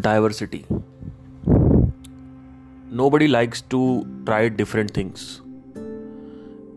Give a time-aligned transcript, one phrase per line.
[0.00, 0.64] diversity.
[2.90, 5.40] Nobody likes to try different things.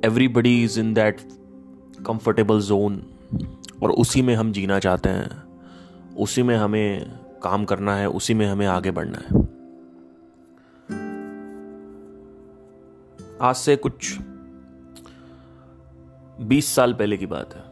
[0.03, 1.23] Everybody is in that
[2.03, 3.01] comfortable zone
[3.83, 7.11] और उसी में हम जीना चाहते हैं उसी में हमें
[7.43, 9.43] काम करना है उसी में हमें आगे बढ़ना है
[13.41, 14.17] आज से कुछ
[16.49, 17.63] 20 साल पहले की बात है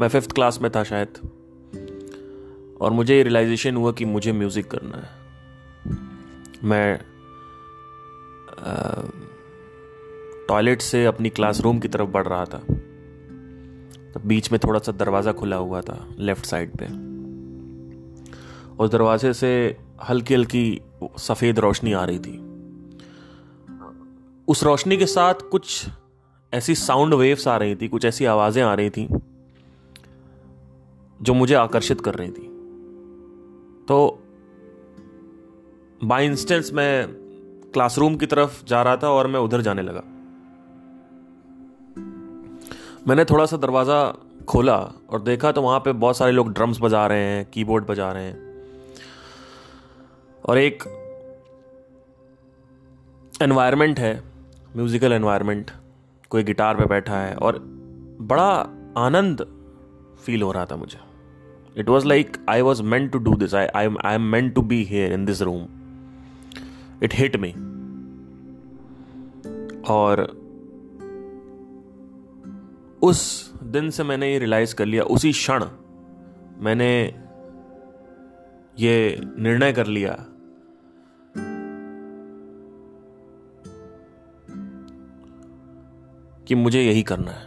[0.00, 1.18] मैं फिफ्थ क्लास में था शायद
[2.80, 5.10] और मुझे ये रियलाइजेशन हुआ कि मुझे म्यूज़िक करना है।
[6.64, 6.98] मैं
[10.48, 12.58] टॉयलेट से अपनी क्लासरूम की तरफ़ बढ़ रहा था।
[14.14, 16.86] तब बीच में थोड़ा सा दरवाज़ा खुला हुआ था लेफ़्ट साइड पे।
[18.76, 19.76] उस दरवाजे से
[20.08, 20.80] हल्की हल्की
[21.18, 22.36] सफ़ेद रोशनी आ रही थी।
[24.48, 25.86] उस रोशनी के साथ कुछ
[26.52, 29.08] ऐसी साउंड वेव्स आ रही थी, कुछ ऐसी आवाज़ें आ रही थी,
[31.20, 32.57] जो मुझे आकर्षित कर रही थी।
[33.88, 34.18] तो
[36.04, 37.06] बाई इंस्टेंस मैं
[37.72, 40.02] क्लासरूम की तरफ़ जा रहा था और मैं उधर जाने लगा।
[43.08, 44.14] मैंने थोड़ा सा दरवाज़ा
[44.48, 44.76] खोला
[45.10, 48.24] और देखा तो वहाँ पे बहुत सारे लोग ड्रम्स बजा रहे हैं कीबोर्ड बजा रहे
[48.24, 48.36] हैं।
[50.44, 50.82] और एक
[53.42, 54.14] एनवायरनमेंट है
[54.76, 55.70] म्यूजिकल एनवायरनमेंट
[56.30, 57.58] कोई गिटार पे बैठा है और
[58.20, 58.50] बड़ा
[58.96, 59.46] आनंद
[60.24, 61.07] फील हो रहा था मुझे।
[61.78, 63.54] It was like I was meant to do this.
[63.54, 65.68] I, I, I am meant to be here in this room.
[67.00, 67.54] It hit me.
[69.88, 70.20] और
[73.02, 73.20] उस
[73.74, 75.64] दिन से मैंने ये रियलाइज़ कर लिया उसी क्षण
[76.64, 76.90] मैंने
[78.80, 78.96] ये
[79.38, 80.16] निर्णय कर लिया
[86.48, 87.46] कि मुझे यही करना है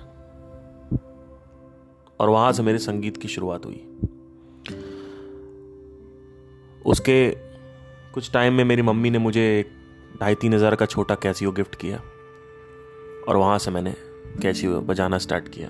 [2.20, 3.86] और वहाँ से मेरे संगीत की शुरुआत हुई
[6.86, 7.30] उसके
[8.14, 9.72] कुछ टाइम में मेरी मम्मी ने मुझे एक
[10.22, 11.98] ढाई तीन हज़ार का छोटा कैसियो गिफ्ट किया।
[13.28, 13.94] और वहाँ से मैंने
[14.42, 15.70] कैसियो बजाना स्टार्ट किया।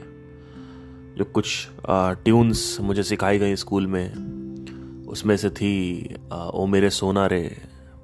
[1.17, 7.25] जो कुछ ट्यून्स मुझे सिखाई गई स्कूल में उसमें से थी आ, ओ मेरे सोना
[7.27, 7.41] रे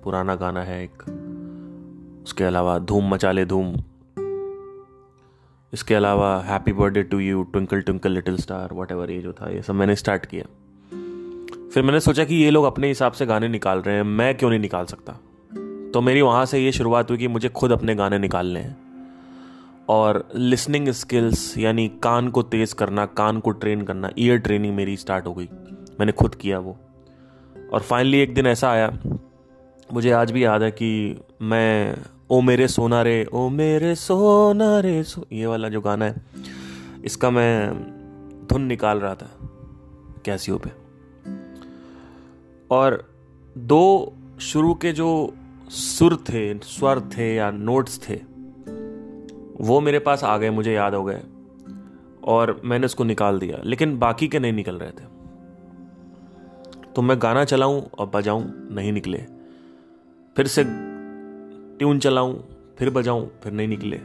[0.03, 1.03] पुराना गाना है एक।
[2.23, 3.75] उसके अलावा धूम मचा ले धूम।
[5.73, 9.61] इसके अलावा happy birthday to you twinkle twinkle little star whatever ये जो था ये
[9.61, 10.45] सब मैंने स्टार्ट किया।
[11.77, 14.49] फिर मैंने सोचा कि ये लोग अपने हिसाब से गाने निकाल रहे हैं, मैं क्यों
[14.49, 15.13] नहीं निकाल सकता?
[15.93, 18.77] तो मेरी वहाँ से ये शुरुआत हुई कि मुझे खुद अपने गाने निकालने हैं।
[19.89, 24.97] और लिसनिंग स्किल्स यानी कान को तेज़ करना, कान को ट्रेन करना ईयर ट्रेनिंग मेरी
[24.97, 25.49] स्टार्ट हो गई।
[25.99, 26.77] मैंने खुद किया वो।
[27.73, 28.97] और फाइनली एक दिन ऐसा आया,
[29.93, 31.97] मुझे आज भी याद है कि मैं,
[32.29, 36.15] ओ मेरे सोना रे, ओ मेरे सोना रे, सो, ये वाला जो गाना है,
[37.05, 37.73] इसका मैं
[38.49, 39.29] धुन निकाल रहा था,
[40.25, 40.86] कैसियो पे।
[42.71, 43.09] और
[43.57, 45.33] दो शुरू के जो
[45.69, 48.15] सुर थे, स्वर थे या नोट्स थे,
[49.61, 51.21] वो मेरे पास आ गए, मुझे याद हो गए
[52.23, 55.05] और मैंने उसको निकाल दिया, लेकिन बाकी के नहीं निकल रहे थे।
[56.95, 59.17] तो मैं गाना चलाऊं और बजाऊं, नहीं निकले।
[60.35, 60.63] फिर से
[61.77, 62.35] ट्यून चलाऊं,
[62.77, 63.97] फिर बजाऊं, फिर नहीं निकले।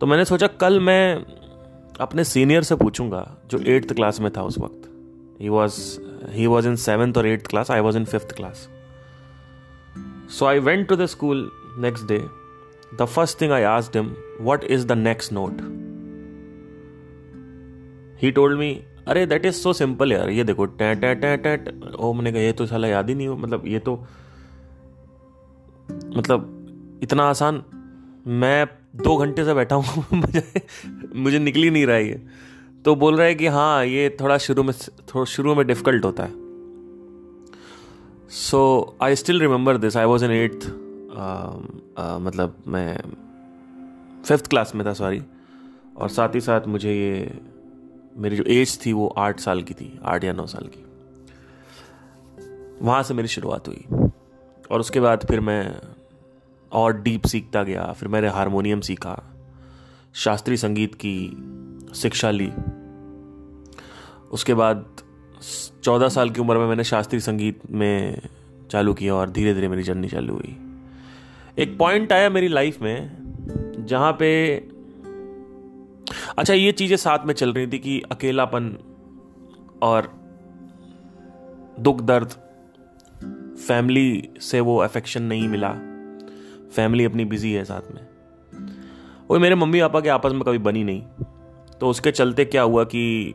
[0.00, 1.24] तो मैंने सोचा कल मैं
[2.00, 4.82] अपने सीनियर से पूछूँगा, जो एट्थ क्लास में था उस वक्त।
[5.40, 6.00] He was
[6.30, 7.70] he was in seventh or eighth class.
[7.70, 8.68] I was in fifth class.
[10.28, 12.22] So I went to the school next day.
[12.98, 15.60] The first thing I asked him, What is the next note?
[18.16, 18.70] He told me,
[19.08, 21.56] अरे that is so simple यार ये देखो टे टे टे टे
[21.96, 23.94] ओ मैंने कहा ये तो साला याद ही नहीं हो मतलब ये तो
[26.16, 27.62] मतलब इतना आसान
[28.42, 28.66] मैं
[29.04, 30.04] दो घंटे से बैठा हूँ
[31.22, 32.20] मुझे निकल ही नहीं रहा है ये
[32.86, 34.72] तो बोल रहा है कि हाँ ये थोड़ा शुरू में
[35.08, 36.32] थोड़ा शुरू में डिफ़िकल्ट होता है।
[38.30, 38.60] So
[39.02, 40.66] I still remember this I was in eighth
[42.22, 42.98] मतलब मैं
[44.26, 45.22] फिफ्थ क्लास में था सॉरी
[45.96, 47.40] और साथ ही साथ मुझे ये,
[48.16, 50.84] मेरी जो एज थी वो आठ साल की थी, आठ या नौ साल की।
[52.82, 53.84] वहाँ से मेरी शुरुआत हुई।
[54.70, 55.80] और उसके बाद फिर मैं
[56.72, 59.22] और डीप सीखता गया, फिर मैंने हारमोनियम सीखा,
[60.14, 61.16] शास्त्रीय संगीत की
[61.96, 62.50] शिक्षा ली।
[64.30, 64.86] उसके बाद
[65.82, 68.20] चौदह साल की उम्र में मैंने शास्त्रीय संगीत में
[68.70, 70.56] चालू किया और धीरे धीरे मेरी जर्नी चालू हुई।
[71.58, 73.10] एक पॉइंट आया मेरी लाइफ में,
[73.86, 74.56] जहाँ पे
[76.38, 78.76] अच्छा ये चीज़ें साथ में चल रही थी कि अकेलापन
[79.82, 80.12] और
[81.80, 82.28] दुख दर्द
[83.68, 85.72] फैमिली से वो अफेक्शन नहीं मिला।
[86.72, 88.06] फैमिली अपनी बिज़ी है साथ में।
[89.30, 91.02] वो मेरे मम्मी पापा के आपस में कभी बनी नहीं।
[91.80, 93.34] तो उसके चलते क्या हुआ कि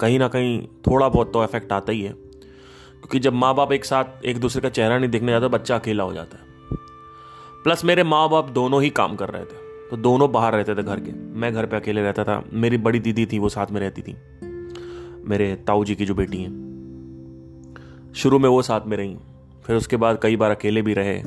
[0.00, 3.84] कहीं ना कहीं थोड़ा बहुत तो इफ़ेक्ट आता ही है। क्योंकि जब माँ बाप एक
[3.84, 6.46] साथ एक दूसरे का चेहरा नहीं देखने जाता, बच्चा अकेला हो जाता है।
[7.64, 10.82] प्लस मेरे माँ बाप दोनों ही काम कर रहे थे तो दोनों बाहर रहते थे
[10.82, 13.80] घर के। मैं घर पे अकेले रहता था, मेरी बड़ी दीदी थी, वो साथ में
[13.80, 14.16] रहती थी।
[15.24, 16.52] मेरे ताऊ जी की जो बेटी हैं,
[18.16, 19.16] शुरू में वो साथ में रही,
[19.64, 21.18] फिर उसके बाद कई बार अकेले भी रहे।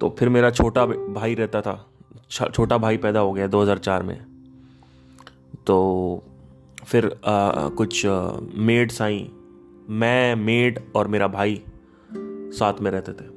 [0.00, 1.89] तो फिर मेरा छोटा भाई रहता था
[2.30, 4.26] छोटा भाई पैदा हो गया 2004 में।
[5.66, 5.76] तो
[6.86, 8.02] फिर आ, कुछ
[8.54, 9.30] मेड्स आई।
[9.88, 11.62] मैं मेड और मेरा भाई
[12.52, 13.28] साथ में रहते थे।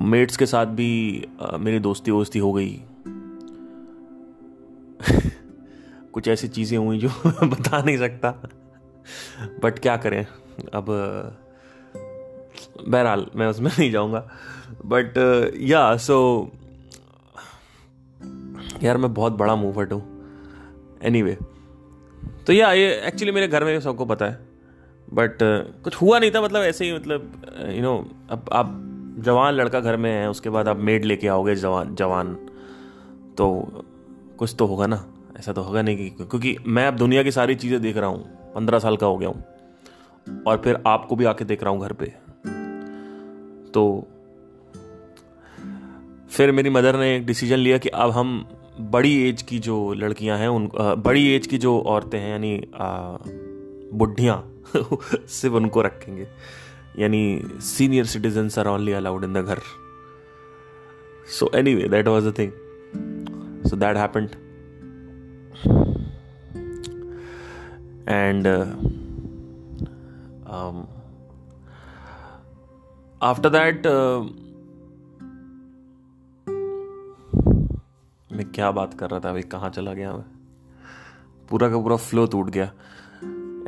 [0.00, 2.80] मेड्स के साथ भी आ, मेरी दोस्ती वोस्ती हो गई।
[6.12, 7.08] कुछ ऐसी चीज़ें हुई जो
[7.46, 8.30] बता नहीं सकता।
[9.62, 10.26] बट क्या करें
[10.74, 10.86] अब
[12.88, 14.30] बहरहाल मैं उसमें नहीं जाऊँगा।
[14.86, 15.14] बट
[15.60, 16.50] या सो
[18.82, 20.02] यार मैं बहुत बड़ा मूवट हूँ।
[21.02, 21.42] एनी anyway,
[22.46, 24.46] तो या ये एक्चुअली मेरे घर में सबको पता है।
[25.14, 27.32] बट uh, कुछ हुआ नहीं था मतलब ऐसे ही मतलब
[27.68, 28.74] यू uh, नो अब आप
[29.18, 32.34] जवान लड़का घर में है उसके बाद आप मेड लेके आओगे जवान जवान।
[33.38, 33.48] तो
[34.38, 35.04] कुछ तो होगा ना
[35.38, 38.52] ऐसा तो होगा नहीं कि क्योंकि मैं अब दुनिया की सारी चीज़ें देख रहा हूँ
[38.54, 39.44] पंद्रह साल का हो गया हूँ।
[40.46, 42.06] और फिर आपको भी आके देख रहा हूँ घर पे।
[43.70, 44.08] तो
[46.30, 48.48] फिर मेरी मदर ने एक डिसीज़न लिया कि अब हम
[48.80, 50.70] बड़ी एज की जो लड़कियाँ हैं, उन
[51.02, 52.68] बड़ी एज की जो औरतें हैं, यानी
[53.94, 54.62] बुढ़ियाँ,
[55.28, 56.28] सिर्फ़ उनको रखेंगे।
[56.98, 59.60] यानी senior citizen are only allowed in the घर।
[61.38, 62.52] So anyway that was the thing
[63.66, 64.28] so that happened
[68.08, 68.46] and
[73.22, 73.82] after that
[78.32, 80.24] मैं क्या बात कर रहा था भाई कहाँ चला गया मैं?
[81.50, 82.72] पूरा का पूरा फ्लो टूट गया।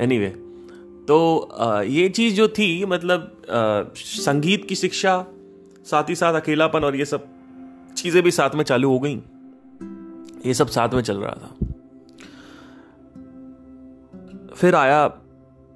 [0.00, 0.36] एनी anyway,
[1.08, 1.48] तो
[1.82, 3.42] ये चीज़ जो थी मतलब
[3.96, 5.26] संगीत की शिक्षा
[5.84, 7.26] साथ ही साथ अकेलापन और ये सब
[7.96, 9.14] चीज़ें भी साथ में चालू हो गई।
[10.46, 11.66] ये सब साथ में चल रहा था।
[14.54, 15.18] फिर आया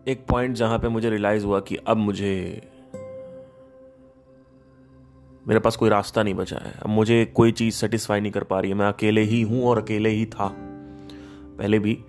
[0.09, 2.63] एक पॉइंट जहाँ पे मुझे रियलाइज़ हुआ कि अब मुझे
[5.49, 8.61] मेरे पास कोई रास्ता नहीं बचा है। अब मुझे कोई चीज़ सेटिस्फाई नहीं कर पा
[8.61, 10.57] रही है। मैं अकेले ही हूँ और अकेले ही था।
[11.59, 12.05] पहले भी।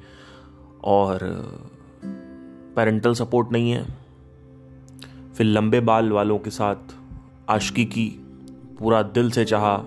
[0.84, 1.20] और
[2.76, 3.86] पेरेंटल सपोर्ट नहीं है।
[5.38, 6.76] फिर लंबे बाल वालों के साथ
[7.50, 8.08] आशकी की
[8.80, 9.78] पूरा दिल से चाहा।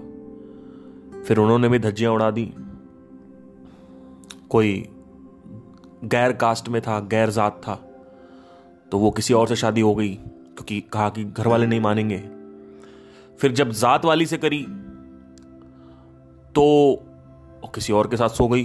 [1.24, 2.54] फिर उन्होंने भी धज्जियाँ उड़ा दी।
[4.50, 4.88] कोई
[6.04, 7.74] गैर कास्ट में था, गैर जात था।
[8.92, 12.37] तो वो किसी और से शादी हो गई, क्योंकि कहा कि घर वाले नहीं मानेंगे।
[13.40, 14.62] फिर जब जात वाली से करी
[16.54, 16.64] तो
[17.74, 18.64] किसी और के साथ सो गई।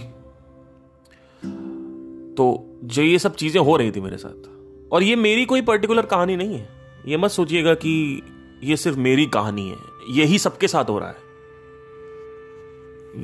[2.37, 4.49] तो जो ये सब चीज़ें हो रही थी मेरे साथ,
[4.91, 6.67] और ये मेरी कोई पर्टिकुलर कहानी नहीं है।
[7.07, 8.21] ये मत सोचिएगा कि
[8.63, 9.77] ये सिर्फ़ मेरी कहानी है,
[10.09, 11.21] यही सबके साथ हो रहा है।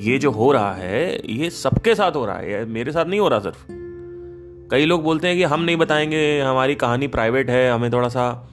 [0.02, 3.28] ये जो हो रहा है, ये सबके साथ हो रहा है मेरे साथ नहीं हो
[3.28, 3.66] रहा सिर्फ़।
[4.72, 8.49] कई लोग बोलते हैं कि हम नहीं बताएँगे, हमारी कहानी प्राइवेट है, हमें थोड़ा सा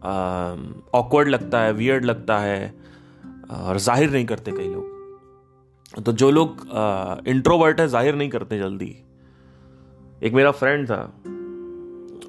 [0.00, 2.74] ऑकवर्ड लगता है वियर्ड लगता है,
[3.50, 6.66] और ज़ाहिर नहीं करते कई लोग। तो जो लोग
[7.28, 8.96] इंट्रोवर्ट है, ज़ाहिर नहीं करते जल्दी।
[10.22, 11.02] एक मेरा फ्रेंड था,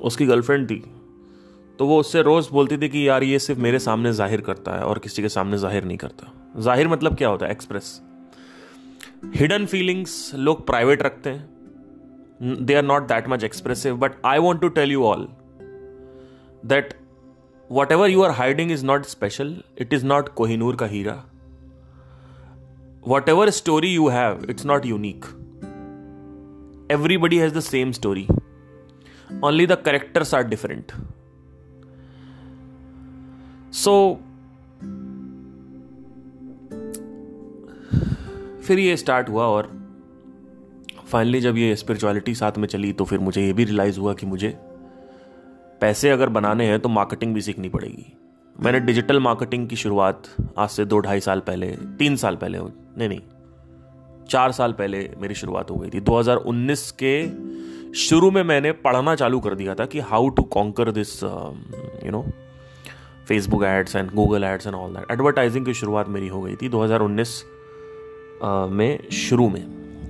[0.01, 0.83] उसकी गर्लफ्रेंड थी
[1.79, 4.83] तो वो उससे रोज बोलती थी कि यार ये सिर्फ़ मेरे सामने ज़ाहिर करता है,
[4.83, 7.51] और किसी के सामने ज़ाहिर नहीं करता। ज़ाहिर मतलब क्या होता है?
[7.51, 8.01] एक्सप्रेस
[9.35, 14.61] हिडन फीलिंग्स लोग प्राइवेट रखते हैं। They are not that much expressive but I want
[14.61, 15.27] to tell you all
[16.65, 16.93] that
[17.91, 21.13] whatever you are hiding is not special it is not Kohinoor का हीरा
[23.29, 25.25] whatever story you have it's not unique
[26.91, 28.27] everybody has the same story
[29.43, 30.91] only the characters are different
[33.73, 33.93] so
[38.63, 39.71] फिर ये start हुआ और
[41.05, 44.25] finally जब ये spirituality साथ में चली तो फिर मुझे ये भी रियलाइज़ हुआ कि
[44.25, 44.57] मुझे
[45.81, 48.13] पैसे अगर बनाने हैं तो मार्केटिंग भी सीखनी पड़ेगी।
[48.59, 50.23] मैंने डिजिटल मार्केटिंग की शुरुआत
[50.57, 51.67] आज से दो ढाई साल पहले
[51.99, 53.19] तीन साल पहले नहीं नहीं
[54.29, 57.29] चार साल पहले मेरी शुरुआत हो गई थी। 2019 के
[57.93, 61.23] शुरू में मैंने पढ़ना चालू कर दिया था कि how to conquer this
[62.03, 62.25] you know
[63.27, 66.69] Facebook ads and Google ads and all that advertising की शुरुआत मेरी हो गई थी
[66.69, 67.27] 2019
[68.43, 69.65] uh, में शुरू में।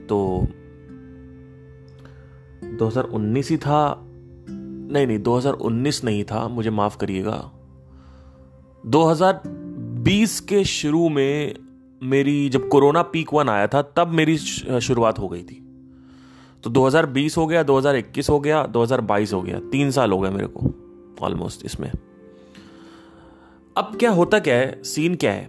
[0.08, 0.48] तो
[2.80, 4.09] 2019 ही था
[4.90, 7.52] नहीं नहीं 2019 नहीं था, मुझे माफ़ करिएगा।
[8.86, 11.56] 2020 के शुरू में
[12.04, 15.66] मेरी, जब कोरोना पीक वन आया था, तब मेरी शुरुआत हो गई थी।
[16.64, 20.48] तो 2020 हो गया 2021 हो गया 2022 हो गया, तीन साल हो गया मेरे
[20.48, 20.72] को
[21.22, 21.92] ऑलमोस्ट इसमें।
[23.78, 25.48] अब क्या होता क्या है सीन क्या है?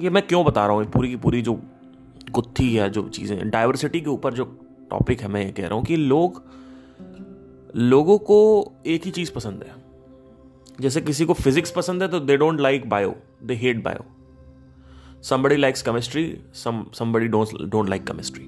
[0.00, 1.60] ये मैं क्यों बता रहा हूँ पूरी की पूरी जो
[2.30, 4.44] गुत्थी है, जो चीज़ें डाइवर्सिटी के ऊपर जो
[4.90, 6.42] टॉपिक है, मैं ये कह रहा हूँ कि लोग
[7.76, 8.38] लोगों को
[8.86, 9.74] एक ही चीज़ पसंद है।
[10.80, 14.04] जैसे किसी को फिजिक्स पसंद है तो they don't like bio they hate bio
[15.22, 18.42] somebody likes chemistry somebody don't like chemistry.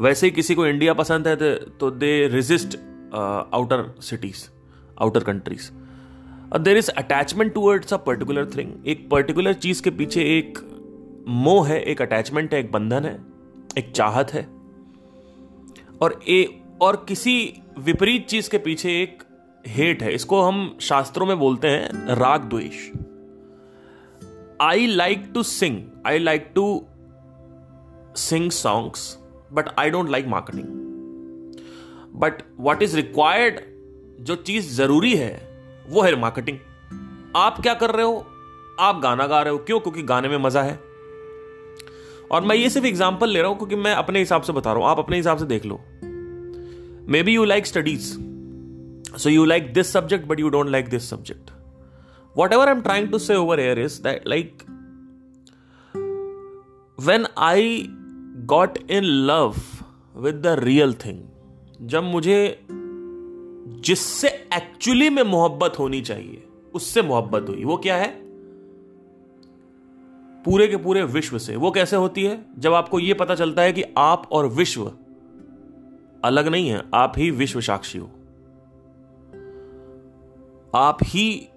[0.00, 2.76] वैसे ही किसी को इंडिया पसंद है तो they resist
[3.54, 4.48] outer cities
[5.00, 5.70] outer countries
[6.58, 10.58] there is attachment towards a particular thing एक पर्टिकुलर चीज़ के पीछे एक
[11.28, 13.24] मोह है, एक अटैचमेंट है, एक बंधन है,
[13.78, 14.48] एक चाहत है।
[16.00, 19.22] और ए और किसी विपरीत चीज़ के पीछे एक
[19.66, 22.88] हेट है। इसको हम शास्त्रों में बोलते हैं राग द्वेष।
[24.60, 26.86] I like to sing I like to
[28.16, 29.16] sing songs
[29.52, 30.66] but I don't like marketing
[32.14, 33.60] but what is required
[34.24, 35.34] जो चीज़ ज़रूरी है,
[35.88, 36.58] वो है मार्केटिंग
[37.36, 38.26] आप क्या कर रहे हो?
[38.80, 39.80] आप गाना गा रहे हो। क्यों?
[39.80, 40.78] क्योंकि गाने में मज़ा है।
[42.30, 44.82] और मैं ये सिर्फ़ एग्ज़ाम्पल ले रहा हूँ, क्योंकि मैं अपने हिसाब से बता रहा
[44.82, 45.80] हूँ। आप अपने हिसाब से देख लो।
[47.22, 48.18] Maybe you like studies
[49.18, 51.50] so you like this subject but you don't like this subject
[52.52, 54.62] whatever I am trying to say over air is that like
[57.00, 57.86] when I
[58.44, 59.54] got in love
[60.16, 61.20] with the real thing
[61.82, 62.66] जब मुझे
[63.76, 66.44] जिससे actually में मोहब्बत होनी चाहिए,
[66.74, 68.08] उससे मोहब्बत हुई। वो क्या है?
[70.44, 72.46] पूरे के पूरे विश्व से। वो कैसे होती है?
[72.58, 74.92] जब आपको ये पता चलता है कि आप और विश्व
[76.26, 78.10] अलग नहीं है, आप ही विश्व साक्षी हो।
[80.74, 81.48] आप ही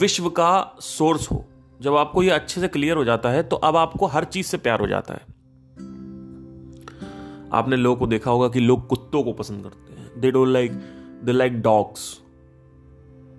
[0.00, 1.44] विश्व का सोर्स हो।
[1.80, 4.56] जब आपको यह अच्छे से क्लियर हो जाता है तो अब आपको हर चीज़ से
[4.56, 5.20] प्यार हो जाता है।
[7.52, 10.72] आपने लोगों को देखा होगा कि लोग कुत्तों को पसंद करते हैं। They don't like
[11.24, 12.20] they like dogs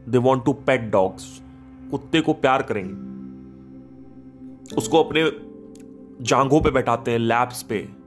[0.07, 1.41] they want to pet dogs
[1.91, 2.93] कुत्ते को प्यार करेंगे।
[4.75, 5.31] उसको अपने
[6.23, 8.02] जांघों पे बैठाते हैं, लैब्स पे।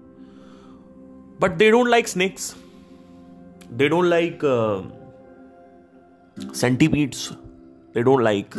[1.40, 2.56] But they don't like snakes
[3.72, 4.38] they don't like
[6.40, 7.32] centipedes.
[7.94, 8.50] They don't like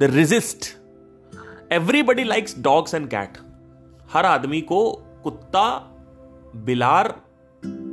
[0.00, 0.76] they resist
[1.72, 3.32] everybody likes dogs and cat
[4.10, 4.92] हर आदमी को
[5.24, 5.78] कुत्ता,
[6.56, 7.08] बिलार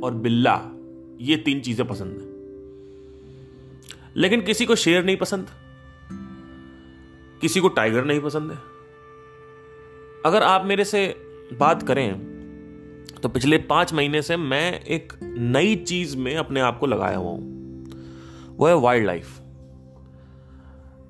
[0.04, 0.60] और बिल्ला,
[1.20, 2.32] ये तीन चीज़ें पसंद है।
[4.16, 5.46] लेकिन किसी को शेर नहीं पसंद।
[7.40, 8.58] किसी को टाइगर नहीं पसंद है।
[10.26, 11.16] अगर आप मेरे से
[11.52, 12.31] बात करें
[13.22, 17.30] तो पिछले पाँच महीने से मैं एक नई चीज़ में अपने आप को लगाया हुआ
[17.30, 19.38] हूँ। वो है वाइल्ड लाइफ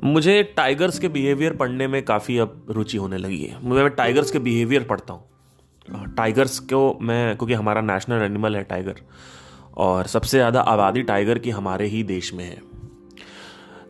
[0.05, 4.39] मुझे टाइगर्स के बिहेवियर पढ़ने में काफ़ी अब रुचि होने लगी है। मैं टाइगर्स के
[4.39, 9.01] बिहेवियर पढ़ता हूँ। टाइगर्स को मैं, क्योंकि हमारा नेशनल एनिमल है टाइगर
[9.77, 12.61] और सबसे ज़्यादा आबादी टाइगर की हमारे ही देश में है।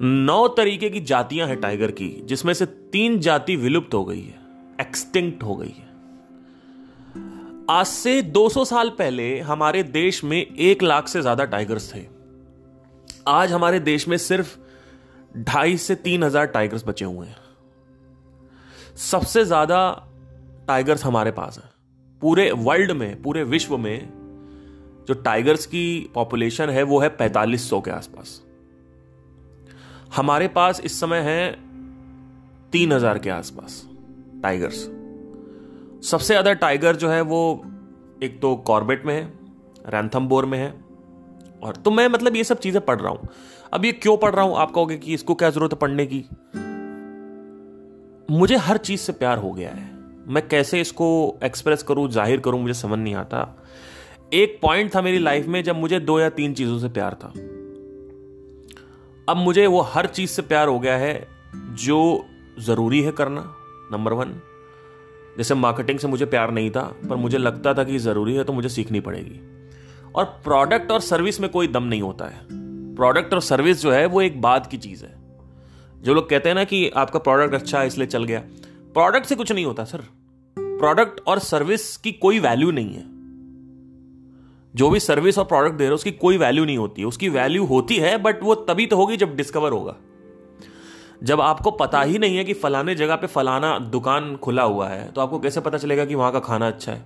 [0.03, 4.41] नौ तरीके की जातियाँ हैं टाइगर की, जिसमें से तीन जाति विलुप्त हो गई है
[4.81, 5.92] एक्सटिंक्ट हो गई है।
[7.71, 12.01] आज से 200 साल पहले हमारे देश में एक लाख से ज़्यादा टाइगर्स थे।
[13.29, 14.57] आज हमारे देश में सिर्फ़
[15.39, 17.37] ढाई से तीन हज़ार टाइगर्स बचे हुए हैं।
[18.97, 20.09] सबसे ज़्यादा
[20.69, 21.71] टाइगर्स हमारे पास है।
[22.23, 24.09] पूरे वर्ल्ड में, पूरे विश्व में
[25.09, 28.41] जो टाइगर्स की पॉपुलेशन है वो है पैतालीस सौ के आसपास।
[30.17, 31.53] हमारे पास इस समय है
[32.73, 33.83] तीन हज़ार के आसपास
[34.43, 34.89] टाइगर्स।
[36.03, 37.41] सबसे ज़्यादा टाइगर जो है वो
[38.23, 39.23] एक तो कॉर्बेट में है
[39.87, 40.71] रैंथमबोर में है।
[41.63, 43.29] और तो मैं मतलब ये सब चीज़ें पढ़ रहा हूँ।
[43.73, 44.57] अब ये क्यों पढ़ रहा हूँ?
[44.57, 46.25] आप कहोगे कि इसको क्या ज़रूरत है पढ़ने की?
[48.31, 49.91] मुझे हर चीज़ से प्यार हो गया है।
[50.27, 53.47] मैं कैसे इसको एक्सप्रेस करूँ, ज़ाहिर करूँ, मुझे समझ नहीं आता।
[54.33, 57.33] एक पॉइंट था मेरी लाइफ में जब मुझे दो या तीन चीज़ों से प्यार था।
[59.29, 62.25] अब मुझे वो हर चीज़ से प्यार हो गया है जो
[62.59, 63.53] ज़रूरी है करना
[63.93, 64.41] नंबर वन
[65.39, 68.53] जैसे मार्केटिंग से मुझे प्यार नहीं था, पर मुझे लगता था कि ज़रूरी है तो
[68.53, 69.41] मुझे सीखनी पड़ेगी।
[70.15, 72.47] और प्रोडक्ट और सर्विस में कोई दम नहीं होता है।
[72.95, 75.15] प्रोडक्ट और सर्विस जो है वो एक बाद की चीज़ है।
[76.03, 78.41] जो लोग कहते हैं ना कि आपका प्रोडक्ट अच्छा है, इसलिए चल गया।
[78.95, 79.99] प्रोडक्ट से कुछ नहीं होता सर
[80.59, 83.05] प्रोडक्ट और सर्विस की कोई वैल्यू नहीं है।
[84.75, 87.65] जो भी सर्विस और प्रोडक्ट दे रहे हो, उसकी कोई वैल्यू नहीं होती उसकी वैल्यू
[87.65, 89.97] होती है बट वो तभी तो होगी जब डिस्कवर होगा।
[91.23, 95.13] जब आपको पता ही नहीं है कि फलाने जगह पे फलाना दुकान खुला हुआ है
[95.13, 97.03] तो आपको कैसे पता चलेगा कि वहाँ का खाना अच्छा है?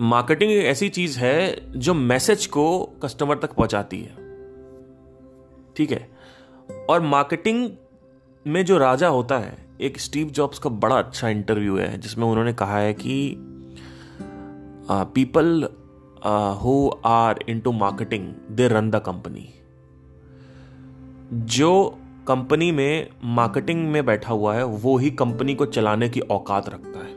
[0.00, 4.14] मार्केटिंग एक ऐसी चीज़ है जो मैसेज को कस्टमर तक पहुंचाती है।
[5.76, 6.08] ठीक है?
[6.90, 7.70] और मार्केटिंग
[8.46, 12.52] में जो राजा होता है, एक स्टीव जॉब्स का बड़ा अच्छा इंटरव्यू है, जिसमें उन्होंने
[12.52, 13.36] कहा है कि
[14.90, 15.68] people
[16.62, 19.53] who are into marketing they run the company
[21.32, 26.68] जो कंपनी में मार्केटिंग में बैठा हुआ है, वो ही कंपनी को चलाने की औकात
[26.68, 27.14] रखता है।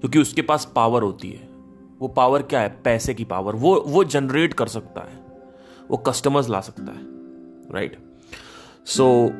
[0.00, 1.48] क्योंकि उसके पास पावर होती है।
[2.00, 2.80] वो पावर क्या है?
[2.84, 5.20] पैसे की पावर वो वो जनरेट कर सकता है।
[5.90, 7.00] वो कस्टमर्स ला सकता है।
[7.74, 7.98] राइट
[8.86, 9.30] सो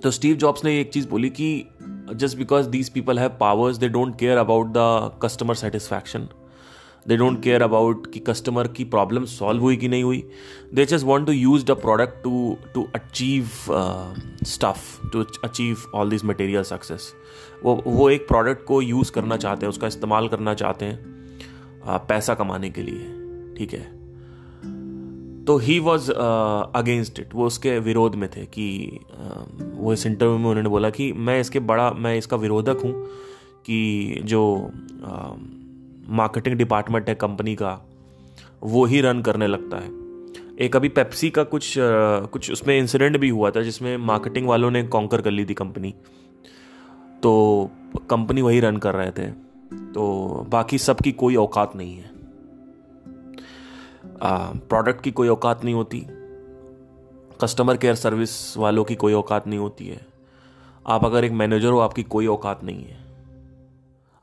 [0.00, 1.66] तो स्टीव जॉब्स ने एक चीज़ बोली कि
[2.14, 4.74] just because these people have powers they don't care about the
[5.22, 6.28] customer satisfaction
[7.08, 10.24] they don't care about कि कस्टमर की प्रॉब्लम सॉल्व हुई कि नहीं हुई.
[10.74, 13.48] They just want to use the product to to achieve
[14.44, 17.12] stuff to achieve all this material success
[17.64, 22.34] वो वो एक product को यूज़ करना चाहते हैं उसका इस्तेमाल करना चाहते हैं पैसा
[22.34, 22.98] कमाने के लिए.
[23.58, 24.02] ठीक है?
[25.44, 30.38] तो ही वॉज़ अगेंस्ट इट वो उसके विरोध में थे कि uh, वो इस इंटरव्यू
[30.38, 32.92] में उन्होंने बोला कि मैं इसके बड़ा मैं इसका विरोधक हूँ
[33.66, 34.42] कि जो
[36.08, 37.78] मार्केटिंग डिपार्टमेंट है कंपनी का,
[38.62, 39.90] वो ही रन करने लगता है।
[40.60, 44.82] एक अभी पेप्सी का कुछ कुछ उसमें इंसिडेंट भी हुआ था जिसमें मार्केटिंग वालों ने
[44.82, 45.94] कॉन्कर कर ली थी कंपनी।
[47.22, 47.70] तो
[48.10, 49.30] कंपनी वही रन कर रहे थे।
[49.92, 52.10] तो बाकी सबकी कोई औकात नहीं है।
[54.58, 56.06] प्रोडक्ट की कोई औकात नहीं होती।
[57.42, 60.00] कस्टमर केयर सर्विस वालों की कोई औकात नहीं होती है।
[60.86, 63.01] आप अगर एक मैनेजर हो, आपकी कोई औकात नहीं है।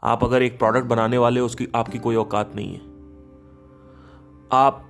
[0.04, 2.80] आप अगर एक प्रोडक्ट बनाने वाले हो, उसकी, आपकी कोई औकात नहीं है।
[4.52, 4.86] आप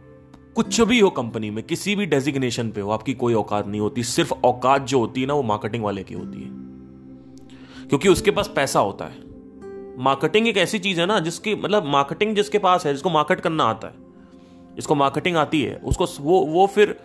[0.56, 4.04] कुछ भी हो कंपनी में, किसी भी डेजिग्नेशन पे हो, आपकी कोई औकात नहीं होती।
[4.04, 6.50] सिर्फ़ औकात जो होती है ना, वो मार्केटिंग वाले की होती है।
[7.88, 9.30] क्योंकि उसके पास पैसा होता है।
[9.98, 13.63] मार्केटिंग एक ऐसी चीज़ है ना, जिसकी मतलब मार्केटिंग जिसके पास है, जिसको मार्केट करना
[13.63, 13.94] आता है।
[14.75, 17.00] जिसको मार्केटिंग आती है, उसको वो वो फिर,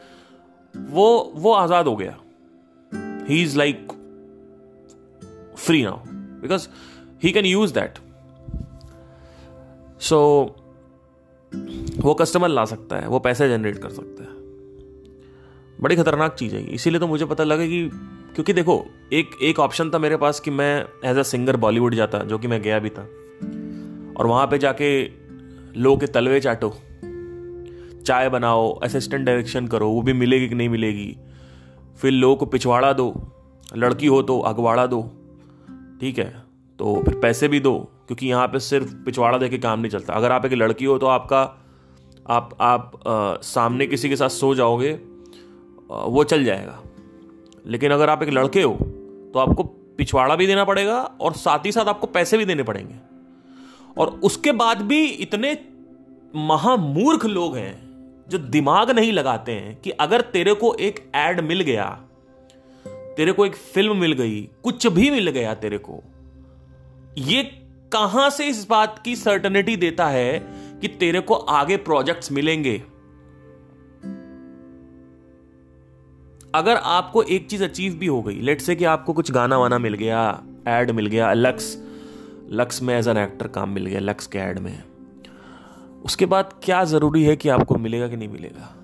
[0.76, 2.18] वो वो आज़ाद हो गया।
[3.28, 3.92] He is like
[5.56, 6.68] free now because
[7.22, 7.98] he can use that
[10.00, 10.54] so
[12.00, 14.30] वो कस्टमर ला सकता है, वो पैसे जनरेट कर सकता है।
[15.80, 17.90] बड़ी खतरनाक चीज़ है इसीलिए तो मुझे पता लगा कि,
[18.34, 22.18] क्योंकि देखो, एक एक ऑप्शन था मेरे पास कि मैं एज अ सिंगर बॉलीवुड जाता,
[22.18, 23.02] जो कि मैं गया भी था।
[24.16, 25.10] और वहाँ पे जाके
[25.76, 26.74] लो के तलवे चाटो,
[28.04, 31.16] चाय बनाओ असिस्टेंट डायरेक्शन करो, वो भी मिलेगी कि नहीं मिलेगी।
[31.98, 33.32] फिर लोगों को पिछवाड़ा दो,
[33.76, 35.02] लड़की हो तो अगवाड़ा दो।
[36.00, 36.43] ठीक है?
[36.78, 40.12] तो फिर पैसे भी दो क्योंकि यहाँ पे सिर्फ़ पिछवाड़ा दे के काम नहीं चलता।
[40.12, 41.42] अगर आप एक लड़की हो तो आपका
[42.28, 44.92] आप आप आ, सामने किसी के साथ सो जाओगे
[45.90, 46.82] वो चल जाएगा।
[47.66, 48.74] लेकिन अगर आप एक लड़के हो
[49.34, 49.62] तो आपको
[49.98, 52.94] पिछवाड़ा भी देना पड़ेगा और साथ ही साथ आपको पैसे भी देने पड़ेंगे।
[53.98, 55.56] और उसके बाद भी इतने
[56.34, 57.74] महामूर्ख लोग हैं
[58.28, 61.86] जो दिमाग नहीं लगाते हैं कि अगर तेरे को एक एड मिल गया
[63.16, 66.02] तेरे को एक फ़िल्म मिल गई कुछ भी मिल गया तेरे को
[67.18, 67.42] ये
[67.92, 70.38] कहाँ से इस बात की सर्टनिटी देता है
[70.80, 72.82] कि तेरे को आगे प्रोजेक्ट्स मिलेंगे?
[76.54, 79.78] अगर आपको एक चीज़ अचीव भी हो गई लेट से कि आपको कुछ गाना वाना
[79.78, 81.82] मिल गया एड मिल गया लक्स
[82.50, 84.82] लक्स में एज एन एक्टर काम मिल गया लक्स के एड में।
[86.04, 88.76] उसके बाद क्या ज़रूरी है कि आपको मिलेगा कि नहीं मिलेगा?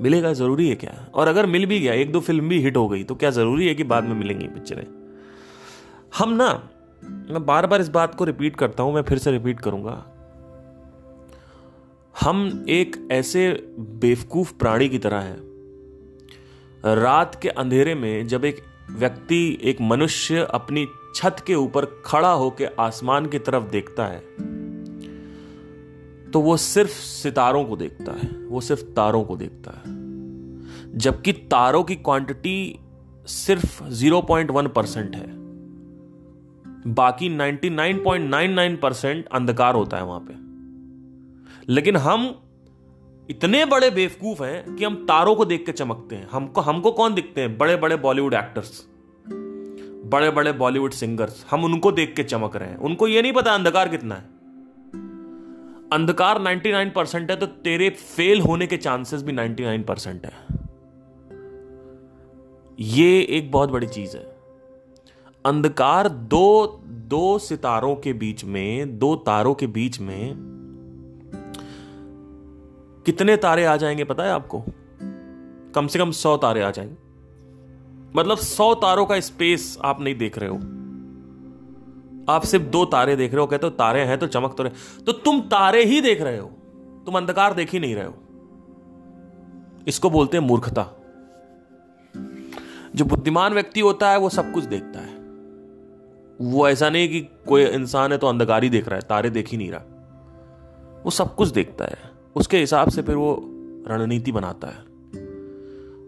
[0.00, 1.06] मिलेगा ज़रूरी है क्या?
[1.14, 3.68] और अगर मिल भी गया, एक दो फ़िल्म भी हिट हो गई तो क्या ज़रूरी
[3.68, 4.86] है कि बाद में मिलेंगी पिक्चरें
[6.18, 6.68] हम ना
[7.02, 10.04] मैं बार बार इस बात को रिपीट करता हूँ, मैं फिर से रिपीट करूँगा।
[12.20, 15.48] हम एक ऐसे बेवकूफ़ प्राणी की तरह हैं।
[16.96, 22.74] रात के अंधेरे में जब एक व्यक्ति, एक मनुष्य अपनी छत के ऊपर खड़ा होकर
[22.80, 24.20] आसमान की तरफ़ देखता है
[26.30, 31.82] तो वो सिर्फ़ सितारों को देखता है, वो सिर्फ़ तारों को देखता है। जबकि तारों
[31.84, 32.78] की क्वांटिटी
[33.26, 35.37] सिर्फ़ 0.1 परसेंट है।
[36.86, 40.48] बाकी 99.99 परसेंट अंधकार होता है वहाँ पे।
[41.72, 42.40] लेकिन हम
[43.30, 47.14] इतने बड़े बेवकूफ़ हैं कि हम तारों को देख के चमकते हैं। हमको हमको कौन
[47.14, 47.58] दिखते हैं?
[47.58, 48.88] बड़े बड़े बॉलीवुड एक्टर्स
[50.06, 53.52] बड़े बड़े बॉलीवुड सिंगर्स हम उनको देख के चमक रहे हैं। उनको ये नहीं पता
[53.52, 54.38] अंधकार कितना है।
[55.92, 60.32] अंधकार 99 परसेंट है तो तेरे फेल होने के चांसेस भी 99 परसेंट है।
[62.80, 64.37] ये एक बहुत बड़ी चीज़ है।
[65.48, 70.34] अंधकार दो दो सितारों के बीच में, दो तारों के बीच में
[73.06, 74.64] कितने तारे आ जाएँगे पता है आपको?
[75.74, 76.96] कम से कम सौ तारे आ जाएँगे।
[78.16, 80.56] मतलब सौ तारों का स्पेस आप नहीं देख रहे हो।
[82.32, 85.04] आप सिर्फ़ दो तारे देख रहे हो, कहते हो तारे हैं तो चमक तो रहे
[85.04, 86.48] तो तुम तारे ही देख रहे हो,
[87.06, 88.14] तुम अंधकार देख ही नहीं रहे हो।
[89.88, 90.86] इसको बोलते हैं मूर्खता।
[92.94, 95.17] जो बुद्धिमान व्यक्ति होता है, वो सब कुछ देखता है।
[96.40, 99.48] वो ऐसा नहीं कि कोई इंसान है तो अंधकार ही देख रहा है, तारे देख
[99.48, 101.98] ही नहीं रहा। वो सब कुछ देखता है।
[102.36, 103.44] उसके हिसाब से फिर वो
[103.88, 104.88] रणनीति बनाता है।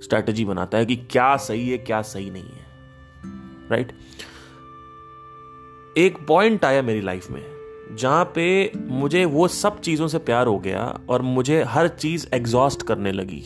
[0.00, 2.66] स्ट्रैटेजी बनाता है कि क्या सही है, क्या सही नहीं है।
[3.70, 3.92] राइट
[5.96, 7.42] एक पॉइंट आया मेरी लाइफ में,
[7.96, 12.82] जहाँ पे मुझे वो सब चीज़ों से प्यार हो गया और मुझे हर चीज़ एग्जॉस्ट
[12.82, 13.44] करने लगी।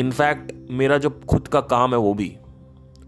[0.00, 2.36] इनफैक्ट मेरा जो खुद का काम है वो भी।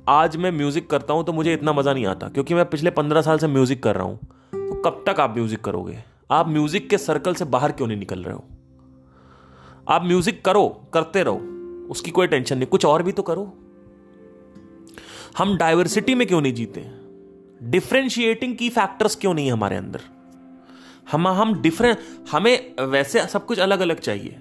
[0.09, 3.23] आज मैं म्यूज़िक करता हूँ तो मुझे इतना मज़ा नहीं आता, क्योंकि मैं पिछले पंद्रह
[3.23, 4.17] साल से म्यूज़िक कर रहा हूँ।
[4.53, 5.99] तो कब तक आप म्यूज़िक करोगे?
[6.31, 8.45] आप म्यूज़िक के सर्कल से बाहर क्यों नहीं निकल रहे हो?
[9.89, 11.37] आप म्यूज़िक करो, करते रहो,
[11.91, 13.53] उसकी कोई टेंशन नहीं। कुछ और भी तो करो।
[15.39, 16.85] हम डाइवर्सिटी में क्यों नहीं जीते?
[17.63, 20.01] डिफ्रेंशिएटिंग की फैक्टर्स क्यों नहीं है हमारे अंदर?
[21.13, 21.99] हम हम डिफरेंट
[22.31, 24.39] हमें वैसे सब कुछ अलग अलग चाहिए।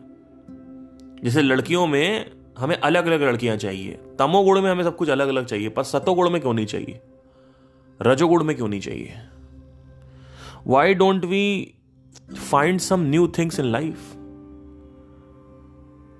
[1.23, 5.46] जैसे लड़कियों में हमें अलग अलग लड़कियाँ चाहिए। तमोगुण में हमें सब कुछ अलग अलग
[5.46, 7.02] चाहिए, पर सतोगुण में क्यों नहीं चाहिए?
[8.02, 9.13] रजोगुण में क्यों नहीं चाहिए?
[10.68, 11.74] Why don't we
[12.52, 14.15] find some new things in life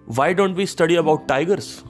[0.10, 1.84] why don't we study about tigers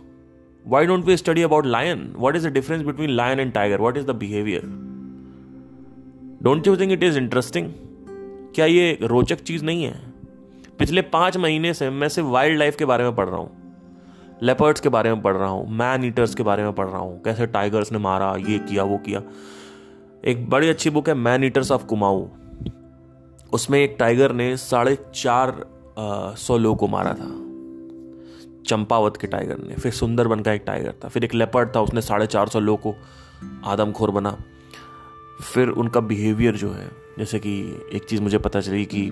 [0.65, 1.99] why don't we study about lion?
[2.23, 3.77] What is the difference between lion and tiger?
[3.77, 4.61] What is the behavior?
[6.43, 7.71] Don't you think it is interesting
[8.55, 10.13] क्या ये रोचक चीज़ नहीं है?
[10.79, 13.64] पिछले पाँच महीने से मैं सिर्फ़ वाइल्ड लाइफ के बारे में पढ़ रहा हूँ।
[14.43, 17.21] लेपर्ड्स के बारे में पढ़ रहा हूँ मैन ईटर्स के बारे में पढ़ रहा हूँ,
[17.23, 19.21] कैसे टाइगर्स ने मारा, ये किया, वो किया।
[20.25, 22.27] एक बड़ी अच्छी बुक है मैन ईटर्स ऑफ़ कुमाऊ
[23.53, 25.65] उसमें एक टाइगर ने साढ़े चार
[26.37, 27.27] सौ लोगों को मारा था।
[28.67, 32.01] चंपावत के टाइगर ने, फिर सुंदरबन का एक टाइगर था, फिर एक लेपर्ड था, उसने
[32.01, 32.95] साढ़े चार सौ लोग को
[33.65, 34.37] आदमखोर बना।
[35.53, 37.59] फिर उनका बिहेवियर जो है, जैसे कि
[37.93, 39.09] एक चीज़ मुझे पता चली कि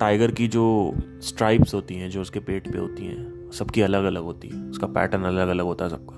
[0.00, 4.22] टाइगर की जो स्ट्राइप्स होती हैं, जो उसके पेट पे होती हैं सबकी अलग अलग
[4.22, 6.16] होती है। उसका पैटर्न अलग अलग होता है सबका।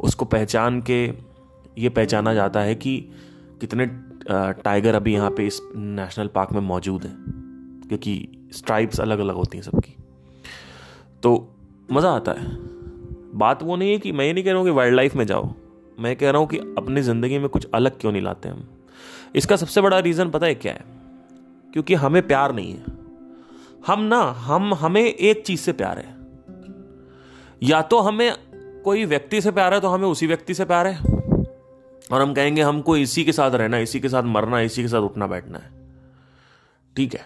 [0.00, 1.04] उसको पहचान के
[1.78, 3.10] ये पहचाना जाता है कि
[3.60, 3.86] कितने
[4.62, 7.16] टाइगर अभी यहाँ पे इस नेशनल पार्क में मौजूद हैं।
[7.88, 9.96] क्योंकि स्ट्राइप्स अलग अलग होती हैं सबकी।
[11.22, 11.54] तो
[11.92, 12.56] मज़ा आता है।
[13.34, 15.26] बात वो नहीं है कि मैं ये नहीं कह रहा हूँ कि वाइल्ड लाइफ में
[15.26, 15.54] जाओ।
[16.00, 18.68] मैं कह रहा हूँ कि अपनी ज़िंदगी में कुछ अलग क्यों नहीं लाते हम।
[19.36, 20.84] इसका सबसे बड़ा रीज़न पता है क्या है?
[21.72, 23.03] क्योंकि हमें प्यार नहीं है।
[23.86, 26.14] हम ना, हम हमें एक चीज़ से प्यार है।
[27.62, 28.36] या तो हमें
[28.84, 30.98] कोई व्यक्ति से प्यार है तो हमें उसी व्यक्ति से प्यार है।
[32.12, 34.98] और हम कहेंगे हमको इसी के साथ रहना, इसी के साथ मरना, इसी के साथ
[34.98, 35.70] उठना बैठना है।
[36.96, 37.20] ठीक है?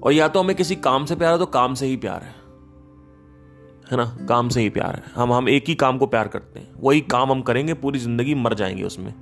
[0.00, 2.34] और या तो हमें किसी काम से प्यार है तो काम से ही प्यार है।
[3.90, 4.26] है ना?
[4.28, 7.00] काम से ही प्यार है। हम हम एक ही काम को प्यार करते हैं। वही
[7.00, 9.14] काम हम करेंगे, पूरी ज़िंदगी मर जाएँगे उसमें।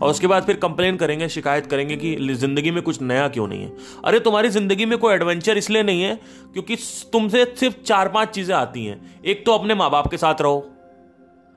[0.00, 3.62] और उसके बाद फिर कंप्लेन करेंगे, शिकायत करेंगे कि ज़िंदगी में कुछ नया क्यों नहीं
[3.62, 3.72] है।
[4.04, 6.14] अरे, तुम्हारी ज़िंदगी में कोई एडवेंचर इसलिए नहीं है
[6.54, 6.76] क्योंकि
[7.12, 10.66] तुमसे सिर्फ़ चार पाँच चीज़ें आती हैं। एक तो अपने माँ बाप के साथ रहो,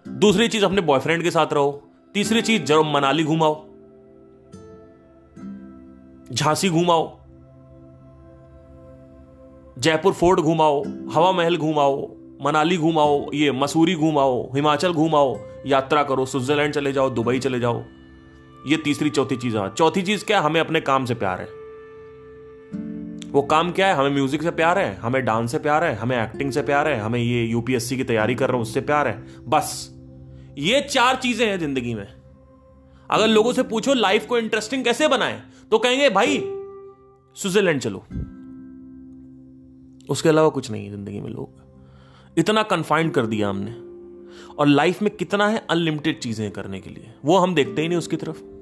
[0.05, 1.81] दूसरी चीज़ अपने बॉयफ्रेंड के साथ रहो,
[2.15, 3.55] तीसरी चीज़ ज़रूर मनाली घुमाओ,
[6.31, 7.11] झांसी घुमाओ,
[9.77, 11.97] जयपुर फोर्ट घुमाओ, हवा महल घुमाओ,
[12.41, 17.83] मनाली घुमाओ, ये मसूरी घुमाओ, हिमाचल घुमाओ, यात्रा करो, स्विट्जरलैंड चले जाओ, दुबई चले जाओ।
[18.67, 20.39] ये तीसरी चौथी चीज़ है। चौथी चीज़ क्या?
[20.39, 21.45] है हमें अपने काम से प्यार है।
[23.31, 23.93] वो काम क्या है?
[23.93, 26.99] हमें म्यूज़िक से प्यार है, हमें डांस से प्यार है, हमें एक्टिंग से प्यार है,
[26.99, 29.89] हमें ये यूपीएससी की तैयारी कर रहा हूँ, उससे प्यार है। बस।
[30.57, 32.07] ये चार चीज़ें हैं ज़िंदगी में।
[33.09, 36.37] अगर लोगों से पूछो लाइफ को इंटरेस्टिंग कैसे बनाए तो कहेंगे, भाई
[37.35, 38.05] स्विट्जरलैंड चलो।
[40.09, 41.61] उसके अलावा कुछ नहीं है ज़िंदगी में लोग।
[42.37, 43.71] इतना कन्फाइंड कर दिया हमने।
[44.55, 45.65] और लाइफ में कितना है?
[45.69, 48.52] अनलिमिटेड चीज़ें करने के लिए। वो हम देखते ही नहीं उसकी तरफ़।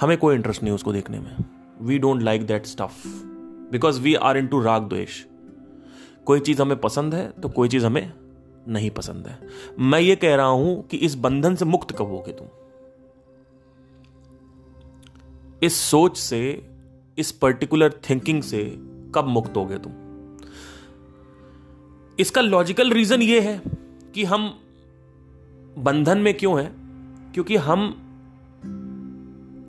[0.00, 1.36] हमें कोई इंटरेस्ट नहीं उसको देखने में।
[1.80, 3.06] We don't like that stuff
[3.72, 5.26] because we are into राग द्वेश
[6.24, 8.12] कोई चीज़ हमें पसंद है तो कोई चीज़ हमें
[8.68, 9.38] नहीं पसंद है।
[9.78, 12.46] मैं ये कह रहा हूँ कि इस बंधन से मुक्त कब होगे तुम?
[15.62, 16.68] इस सोच से,
[17.18, 18.64] इस पर्टिकुलर थिंकिंग से
[19.14, 19.92] कब मुक्त होगे तुम?
[22.18, 23.62] इसका लॉजिकल रीजन ये है
[24.14, 24.60] कि हम
[25.78, 26.72] बंधन में क्यों हैं?
[27.34, 28.06] क्योंकि हम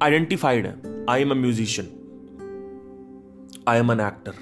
[0.02, 0.74] आइडेंटिफाइड है.
[1.10, 1.88] I am a musician
[3.68, 4.34] I am an actor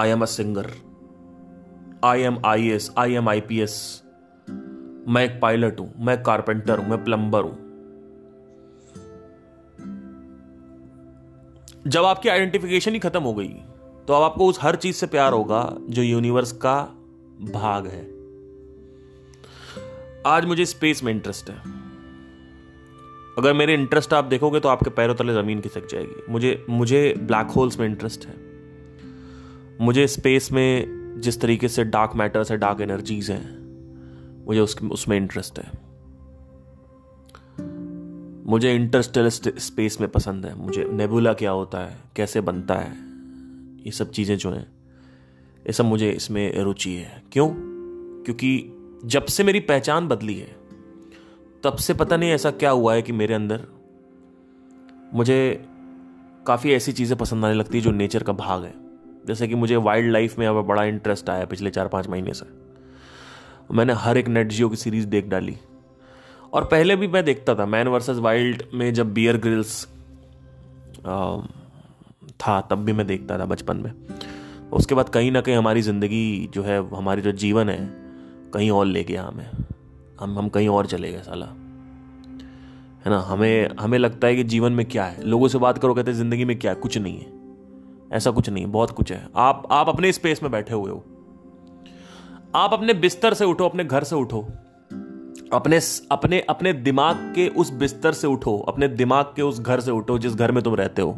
[0.00, 0.70] I am a singer
[2.04, 3.74] I am I S I am I P S
[5.08, 7.56] मैं एक पायलट हूँ, मैं कारपेंटर हूँ, मैं प्लम्बर हूँ.
[11.86, 13.48] जब आपकी आइडेंटिफिकेशन ही खत्म हो गई
[14.08, 16.74] तो अब आपको उस हर चीज़ से प्यार होगा जो यूनिवर्स का
[17.52, 18.02] भाग है.
[20.26, 21.81] आज मुझे स्पेस में इंटरेस्ट है.
[23.38, 27.46] अगर मेरे इंटरेस्ट आप देखोगे तो आपके पैरों तले ज़मीन खिसक जाएगी। मुझे मुझे ब्लैक
[27.46, 28.34] होल्स में इंटरेस्ट है।
[29.80, 35.16] मुझे स्पेस में जिस तरीके से डार्क मैटर्स है डार्क एनर्जीज हैं, मुझे उस, उसमें
[35.16, 35.70] इंटरेस्ट है।
[38.46, 42.92] मुझे इंटरस्टेलर स्पेस में पसंद है। मुझे नेबुला क्या होता है, कैसे बनता है,
[43.86, 44.66] ये सब चीज़ें जो हैं,
[45.66, 47.48] ये सब मुझे इसमें रुचि है। क्यों?
[48.24, 48.72] क्योंकि
[49.04, 50.61] जब से मेरी पहचान बदली है
[51.64, 53.66] तब से पता नहीं ऐसा क्या हुआ है कि मेरे अंदर
[55.14, 55.64] मुझे
[56.46, 58.74] काफ़ी ऐसी चीज़ें पसंद आने लगती है जो नेचर का भाग है।
[59.26, 62.46] जैसे कि मुझे वाइल्ड लाइफ में अब बड़ा इंटरेस्ट आया पिछले चार पाँच महीने से।
[63.74, 65.56] मैंने हर एक नेट जियो की सीरीज़ देख डाली।
[66.52, 69.84] और पहले भी मैं देखता था मैन वर्सेस वाइल्ड में जब बियर ग्रिल्स
[72.38, 73.92] था, तब भी मैं देखता था बचपन में।
[74.72, 77.78] उसके बाद कहीं ना कहीं हमारी ज़िंदगी जो है, हमारी जो जीवन है,
[78.54, 79.50] कहीं और ले गया हमें
[80.20, 81.46] हम हम कहीं और चले गए साला।
[83.04, 83.20] है ना?
[83.20, 85.24] हमें हमें लगता है कि जीवन में क्या है?
[85.24, 86.74] लोगों से बात करो, कहते हैं, ज़िंदगी में क्या है?
[86.74, 87.32] कुछ नहीं है।
[88.12, 91.04] ऐसा कुछ नहीं है, बहुत कुछ है। आप आप अपने स्पेस में बैठे हुए हो।
[92.54, 94.48] आप अपने बिस्तर से उठो, अपने घर से उठो।
[95.52, 95.80] अपने
[96.12, 100.18] अपने अपने दिमाग के उस बिस्तर से उठो, अपने दिमाग के उस घर से उठो,
[100.18, 101.12] जिस घर में तुम रहते हो।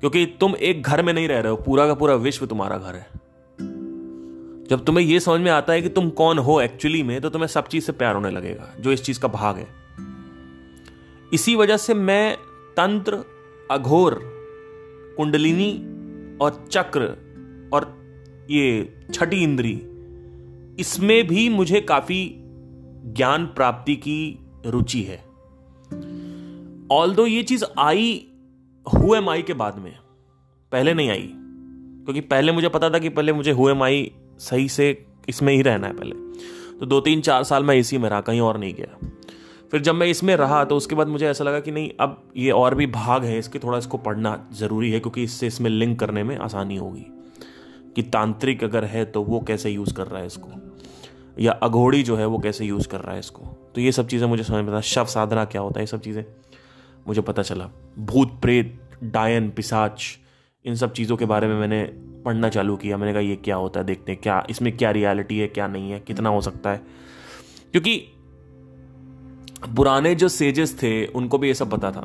[0.00, 2.94] क्योंकि तुम एक घर में नहीं रह रहे हो, पूरा का पूरा विश्व तुम्हारा घर
[2.94, 3.21] है।
[4.72, 7.46] जब तुम्हें यह समझ में आता है कि तुम कौन हो एक्चुअली में तो तुम्हें
[7.48, 9.66] सब चीज़ से प्यार होने लगेगा, जो इस चीज़ का भाग है।
[11.32, 12.36] इसी वजह से मैं
[12.76, 13.18] तंत्र,
[13.70, 14.18] अघोर,
[15.16, 15.72] कुंडलिनी
[16.38, 17.02] और चक्र
[17.72, 17.86] और
[18.50, 19.72] ये छठी इंद्री,
[20.80, 22.22] इसमें भी मुझे काफ़ी
[23.08, 25.18] ज्ञान प्राप्ति की रुचि है।
[26.90, 28.08] ऑल दो ये चीज़ आई
[28.86, 29.94] हुए माई के बाद में?
[30.72, 35.06] पहले नहीं आई, क्योंकि पहले मुझे पता था कि पहले मुझे हुए माई सही से
[35.28, 36.14] इसमें ही रहना है पहले।
[36.80, 39.08] तो दो तीन चार साल मैं इसी में रहा, कहीं और नहीं गया।
[39.70, 42.50] फिर जब मैं इसमें रहा तो उसके बाद मुझे ऐसा लगा कि नहीं, अब ये
[42.50, 46.22] और भी भाग है, इसके थोड़ा इसको पढ़ना ज़रूरी है, क्योंकि इससे इसमें लिंक करने
[46.22, 47.06] में आसानी होगी।
[47.96, 50.48] कि तांत्रिक अगर है तो वो कैसे यूज़ कर रहा है इसको?
[51.40, 53.72] या अघोड़ी जो है, वो कैसे यूज़ कर रहा है इसको?
[53.74, 56.00] तो ये सब चीज़ें मुझे समझ में आता शव साधना क्या होता है, ये सब
[56.00, 56.24] चीज़ें
[57.08, 60.18] मुझे पता चला। भूत प्रेत, डायन, पिसाच,
[60.64, 61.82] इन सब चीज़ों के बारे में मैंने
[62.24, 63.86] पढ़ना चालू किया। मैंने कहा, ये क्या होता है?
[63.86, 66.82] देखते हैं क्या, इसमें क्या रियलिटी है, क्या नहीं है, कितना हो सकता है?
[67.72, 68.08] क्योंकि
[69.76, 72.00] पुराने जो सेजेस थे, उनको भी ये सब पता था।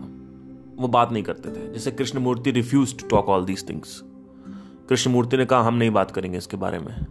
[0.76, 4.02] वो बात नहीं करते थे। जैसे Krishnamurti refuse to talk all these things
[4.90, 7.06] Krishnamurti ने कहा, हम नहीं बात करेंगे इसके बारे में।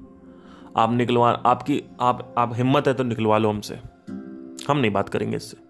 [0.77, 3.75] आप निकलवा, आपकी, आप आप हिम्मत है तो निकलवा लो हमसे।
[4.69, 5.66] हम नहीं बात करेंगे इससे।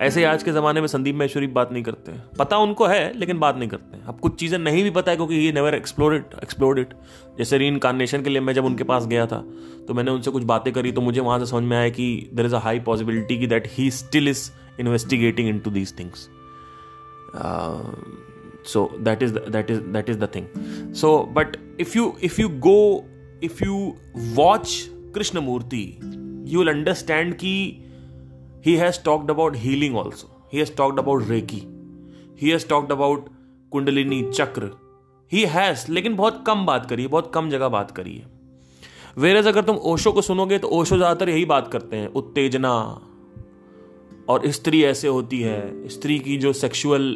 [0.00, 3.18] ऐसे ही आज के ज़माने में संदीप महेश्वरी बात नहीं करते हैं। पता उनको है
[3.18, 5.74] लेकिन बात नहीं करते हैं। अब कुछ चीज़ें नहीं भी पता है क्योंकि ये never
[5.74, 6.88] explore it explore it
[7.38, 9.44] जैसे री इनकारनेशन के लिए मैं जब उनके पास गया था
[9.88, 12.46] तो मैंने उनसे कुछ बातें करी तो मुझे वहाँ से समझ में आया कि there
[12.46, 16.28] is a high possibility की that he still is investigating into these things
[18.74, 20.46] so that is the, that is that is the thing
[21.02, 21.46] so but
[21.80, 22.78] if you if you go
[23.48, 23.76] if you
[24.38, 24.72] watch
[25.16, 25.84] krishnamurti
[26.46, 27.85] you will understand ki
[28.66, 30.28] he has talked about healing also.
[30.52, 31.62] He has talked about reiki.
[32.36, 33.28] He has talked about
[33.72, 34.70] kundalini chakra
[35.32, 38.26] he has लेकिन बहुत कम बात करी है, बहुत कम जगह बात करी है।
[39.18, 42.72] वेरेज अगर तुम ओशो को सुनोगे तो ओशो ज़्यादातर यही बात करते हैं, उत्तेजना।
[44.28, 47.12] और स्त्री ऐसे होती है, स्त्री की जो सेक्सुअल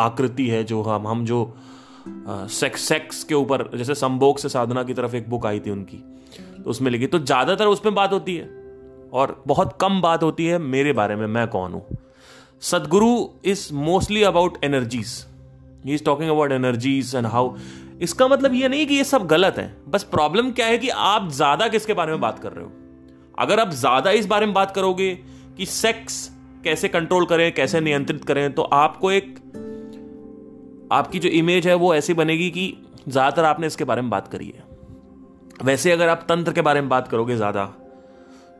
[0.00, 1.44] आकृति है, जो हम हम जो
[2.50, 5.96] सेक्स सेक्स के ऊपर, जैसे संभोग से साधना की तरफ़ एक बुक आई थी उनकी
[6.64, 8.61] तो उसमें लिखी। तो ज़्यादातर उसमें बात होती है।
[9.12, 11.84] और बहुत कम बात होती है, मेरे बारे में मैं कौन हूँ?
[12.62, 15.24] Sadhguru is mostly about energies
[15.86, 17.54] he is talking about energies and how
[18.02, 21.28] इसका मतलब ये नहीं कि ये सब गलत है, बस प्रॉब्लम क्या है कि आप
[21.30, 22.70] ज़्यादा किसके बारे में बात कर रहे हो?
[23.38, 25.14] अगर आप ज़्यादा इस बारे में बात करोगे
[25.58, 26.30] कि सेक्स
[26.64, 29.34] कैसे कंट्रोल करें, कैसे नियंत्रित करें तो आपको एक,
[30.92, 32.72] आपकी जो इमेज है वो ऐसी बनेगी कि
[33.08, 34.64] ज़्यादातर आपने इसके बारे में बात करी है।
[35.62, 37.64] वैसे अगर आप तंत्र के बारे में बात करोगे ज़्यादा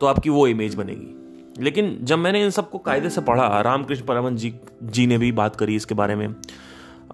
[0.03, 4.35] तो आपकी वो इमेज बनेगी। लेकिन जब मैंने इन सबको कायदे से पढ़ा रामकृष्ण परमन
[4.35, 6.35] जी जी ने भी बात करी इसके बारे में।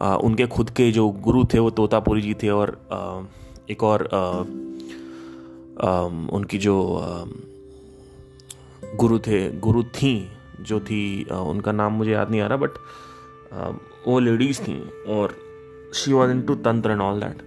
[0.02, 3.22] आ, उनके खुद के जो गुरु थे वो तोतापुरी जी थे और आ,
[3.70, 4.22] एक और आ,
[5.88, 6.02] आ,
[6.38, 7.24] उनकी जो आ,
[8.96, 10.14] गुरु थे गुरु थी
[10.62, 12.72] जो थी आ, उनका नाम मुझे याद नहीं आ रहा बट
[13.54, 13.70] आ,
[14.08, 15.36] वो लेडीज़ थी और
[15.96, 17.44] she was into tantra and all that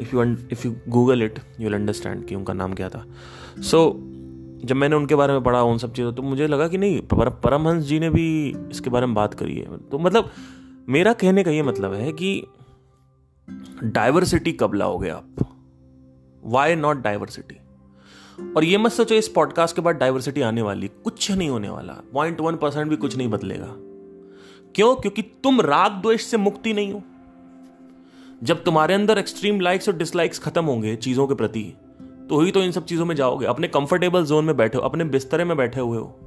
[0.00, 3.04] if you if you Google it you will understand कि उनका नाम क्या था।
[3.58, 4.27] सो so,
[4.64, 7.28] जब मैंने उनके बारे में पढ़ा उन सब चीज़ों तो मुझे लगा कि नहीं पर,
[7.30, 10.30] परमहंस जी ने भी इसके बारे में बात करी है। तो मतलब
[10.88, 12.46] मेरा कहने का ये मतलब है कि
[13.84, 15.34] डाइवर्सिटी कब लाओगे आप?
[16.44, 17.56] वाई नॉट डाइवर्सिटी
[18.56, 21.92] और ये मत सोचो इस पॉडकास्ट के बाद डाइवर्सिटी आने वाली कुछ नहीं होने वाला।
[22.12, 23.74] पॉइंट वन परसेंट भी कुछ नहीं बदलेगा।
[24.74, 24.94] क्यों?
[24.96, 27.02] क्योंकि तुम राग द्वेष से मुक्ति नहीं हो।
[28.42, 31.72] जब तुम्हारे अंदर एक्सट्रीम लाइक्स और डिसलाइक्स खत्म होंगे चीज़ों के प्रति
[32.30, 35.04] तो ही तो इन सब चीज़ों में जाओगे। अपने कंफर्टेबल जोन में बैठे हो, अपने
[35.04, 36.18] बिस्तरे में बैठे हुए हो।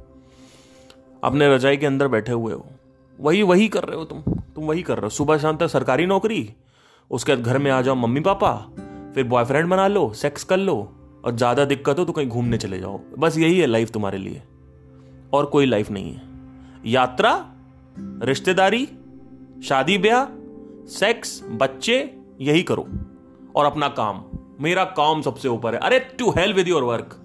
[1.24, 2.66] अपने रजाई के अंदर बैठे हुए हो।
[3.20, 4.22] वही वही कर रहे हो तुम।
[4.56, 6.54] तुम वही कर रहे हो। सुबह शाम तक सरकारी नौकरी,
[7.12, 8.54] उसके बाद घर में आ जाओ मम्मी पापा,
[9.16, 10.76] फिर बॉयफ्रेंड बना लो सेक्स कर लो,
[11.26, 14.42] और ज़्यादा दिक्कत हो तो कहीं घूमने चले जाओ। बस यही है लाइफ तुम्हारे लिए।
[15.34, 16.22] और कोई लाइफ नहीं है।
[16.86, 17.34] यात्रा,
[18.24, 18.86] रिश्तेदारी,
[19.64, 20.26] शादी ब्याह
[20.90, 21.98] सेक्स बच्चे,
[22.42, 22.88] यही करो।
[23.56, 24.24] और अपना काम।
[24.62, 27.18] मेरा काम सबसे ऊपर है। अरे to hell with your work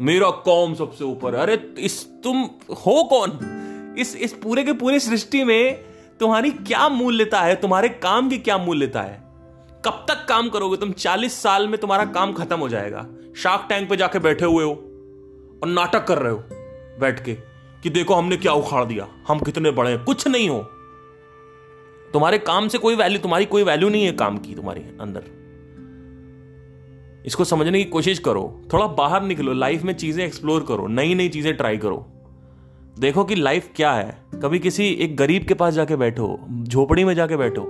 [0.00, 3.38] मेरा काम सबसे ऊपर है। अरे, इस तुम हो कौन?
[3.98, 5.84] इस इस पूरे के पूरे सृष्टि में
[6.20, 7.54] तुम्हारी क्या मूल्यता है?
[7.54, 9.24] तुम्हारे काम की क्या मूल्यता है?
[9.84, 10.92] कब तक काम करोगे तुम?
[10.92, 13.06] चालीस साल में तुम्हारा काम खत्म हो जाएगा।
[13.36, 14.70] शार्क टैंक पे जाके बैठे हुए हो
[15.62, 16.44] और नाटक कर रहे हो
[17.00, 17.34] बैठ के
[17.82, 20.58] कि देखो हमने क्या उखाड़ दिया। हम कितने बड़े हैं। कुछ नहीं हो।
[22.12, 25.43] तुम्हारे काम से कोई वैल्यू तुम्हारी कोई वैल्यू नहीं है काम की, तुम्हारे अंदर।
[27.24, 31.28] इसको समझने की कोशिश करो। थोड़ा बाहर निकलो लाइफ में चीज़ें एक्सप्लोर करो नई नई
[31.28, 32.06] चीज़ें ट्राई करो।
[32.98, 37.14] देखो कि लाइफ क्या है। कभी किसी एक गरीब के पास जाके बैठो, झोपड़ी में
[37.14, 37.62] जाके बैठो।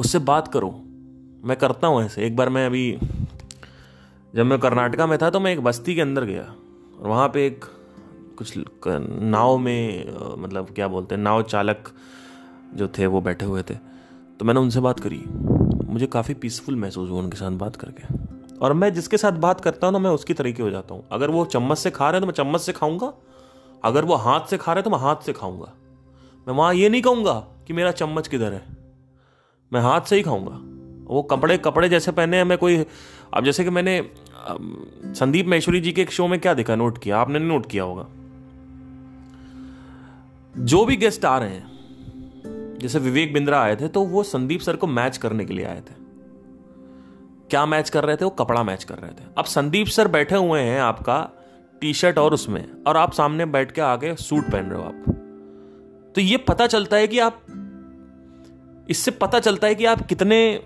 [0.00, 0.70] उससे बात करो।
[1.44, 2.98] मैं करता हूँ ऐसे। एक बार मैं अभी,
[4.34, 7.46] जब मैं कर्नाटका में था तो मैं एक बस्ती के अंदर गया। और वहाँ पे
[7.46, 7.64] एक,
[8.38, 8.54] कुछ
[8.86, 11.92] नाव में मतलब क्या बोलते हैं, नाव चालक
[12.74, 13.74] जो थे वो बैठे हुए थे।
[14.38, 15.22] तो मैंने उनसे बात करी।
[15.86, 18.14] मुझे काफ़ी पीसफुल महसूस हुआ उनके साथ बात करके।
[18.58, 21.30] और मैं जिसके साथ बात करता हूँ ना, मैं उसकी तरीके हो जाता हूँ। अगर
[21.30, 23.12] वो चम्मच से खा रहे हैं तो मैं चम्मच से खाऊँगा।
[23.84, 25.72] अगर वो हाथ से खा रहे हैं तो मैं हाथ से खाऊँगा।
[26.46, 27.34] मैं वहाँ ये नहीं कहूँगा
[27.66, 28.62] कि मेरा चम्मच किधर है।
[29.72, 30.58] मैं हाथ से ही खाऊँगा।
[31.06, 32.84] वो कपड़े कपड़े जैसे पहने हैं, मैं कोई
[33.34, 34.00] अब जैसे कि मैंने
[35.14, 36.76] संदीप महेश्वरी जी के एक शो में क्या देखा?
[36.76, 38.06] नोट किया। आपने नोट किया होगा।
[40.54, 41.75] जो भी गेस्ट आ रहे हैं
[42.78, 45.80] जैसे विवेक बिंद्रा आए थे तो वो संदीप सर को मैच करने के लिए आए
[45.80, 45.94] थे।
[47.50, 48.24] क्या मैच कर रहे थे?
[48.24, 51.30] वो कपड़ा मैच कर रहे थे। अब संदीप सर बैठे हुए हैं आपका
[51.80, 55.04] टी शर्ट और उसमें, और आप सामने बैठ के आगे सूट पहन रहे हो आप।
[56.14, 57.40] तो ये पता चलता है कि आप,
[58.90, 60.62] इससे पता चलता है कि आप कितने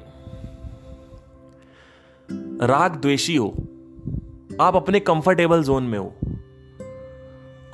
[2.62, 3.55] राग द्वेषी हो।
[4.61, 6.14] आप अपने कंफर्टेबल जोन में हो।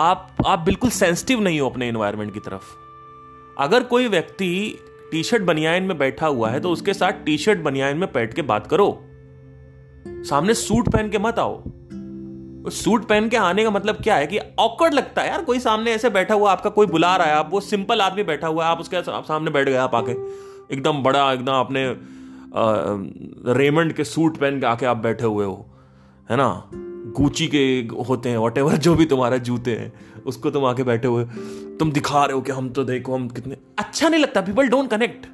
[0.00, 2.85] आप आप बिल्कुल सेंसिटिव नहीं हो अपने एनवायरनमेंट की तरफ़।
[3.58, 4.78] अगर कोई व्यक्ति
[5.10, 8.34] टी शर्ट बनियान में बैठा हुआ है तो उसके साथ टी शर्ट बनियान में बैठ
[8.34, 8.88] के बात करो।
[10.24, 11.62] सामने सूट पहन के मत आओ।
[12.70, 15.92] सूट पहन के आने का मतलब क्या है कि ऑकवर्ड लगता है, यार, कोई सामने
[15.92, 18.70] ऐसे बैठा हुआ, आपका कोई बुला रहा है, आप, वो सिंपल आदमी बैठा हुआ है,
[18.70, 20.12] आप उसके आप सामने बैठ गए आप आके।
[20.74, 21.84] एकदम बड़ा, एकदम अपने
[23.52, 25.66] रेमंड के सूट पहन के आके आप बैठे हुए हो,
[26.30, 26.48] है ना?
[27.16, 27.64] गुची के
[28.08, 29.92] होते हैं वट जो भी तुम्हारे जूते हैं,
[30.26, 31.24] उसको तुम आके बैठे हुए,
[31.78, 34.90] तुम दिखा रहे हो कि हम तो देखो, हम कितने अच्छा नहीं लगता people don't
[34.90, 35.26] connect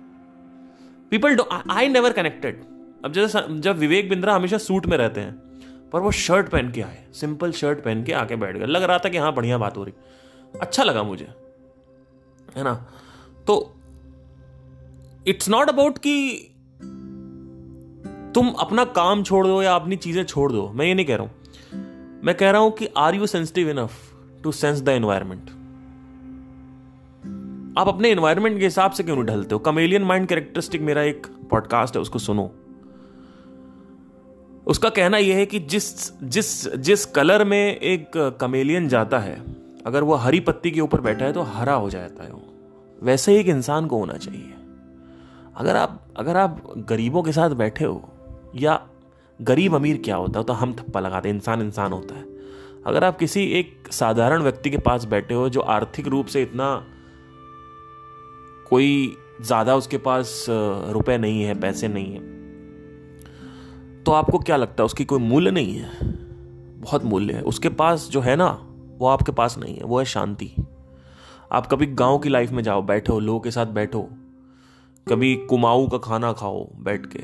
[1.12, 1.38] people
[1.70, 2.62] I never connected
[3.04, 5.32] अब जैसे जब विवेक बिंद्रा हमेशा सूट में रहते हैं,
[5.92, 8.98] पर वो शर्ट पहन के आए सिंपल शर्ट पहन के आके बैठ गए, लग रहा
[8.98, 9.94] था कि हाँ बढ़िया बात हो रही।
[10.60, 11.28] अच्छा लगा मुझे,
[12.56, 12.74] है ना?
[13.46, 13.74] तो
[15.26, 16.48] इट्स नॉट अबाउट कि
[18.34, 21.26] तुम अपना काम छोड़ दो या अपनी चीज़ें छोड़ दो, मैं ये नहीं कह रहा
[21.26, 21.41] हूँ।
[22.24, 23.92] मैं कह रहा हूँ कि are you sensitive enough
[24.42, 25.50] to sense the environment
[27.78, 29.58] आप अपने एनवायरमेंट के हिसाब से क्यों नहीं ढलते हो?
[29.58, 32.50] कमेलियन माइंड कैरेक्टरिस्टिक मेरा एक पॉडकास्ट है, उसको सुनो।
[34.66, 39.42] उसका कहना यह है कि जिस जिस जिस कलर में एक कमेलियन जाता है,
[39.86, 42.42] अगर वो हरी पत्ती के ऊपर बैठा है तो हरा हो जाता है वो।
[43.02, 44.54] वैसे ही एक इंसान को होना चाहिए।
[45.56, 48.08] अगर आप अगर आप गरीबों के साथ बैठे हो,
[48.54, 48.80] या
[49.42, 50.44] गरीब अमीर क्या होता है?
[50.46, 52.24] तो हम थप्पा लगाते हैं, इंसान इंसान होता है।
[52.86, 56.74] अगर आप किसी एक साधारण व्यक्ति के पास बैठे हो जो आर्थिक रूप से इतना
[58.70, 62.30] कोई ज़्यादा उसके पास रुपए नहीं है, पैसे नहीं है
[64.04, 64.84] तो आपको क्या लगता है?
[64.84, 65.90] उसकी कोई मूल्य नहीं है?
[66.80, 68.48] बहुत मूल्य है। उसके पास जो है ना,
[68.98, 70.54] वो आपके पास नहीं है, वो है शांति।
[71.52, 74.02] आप कभी गाँव की लाइफ में जाओ, बैठो लोगों के साथ बैठो,
[75.06, 77.22] कभी कुमाऊं का खाना खाओ, बैठ के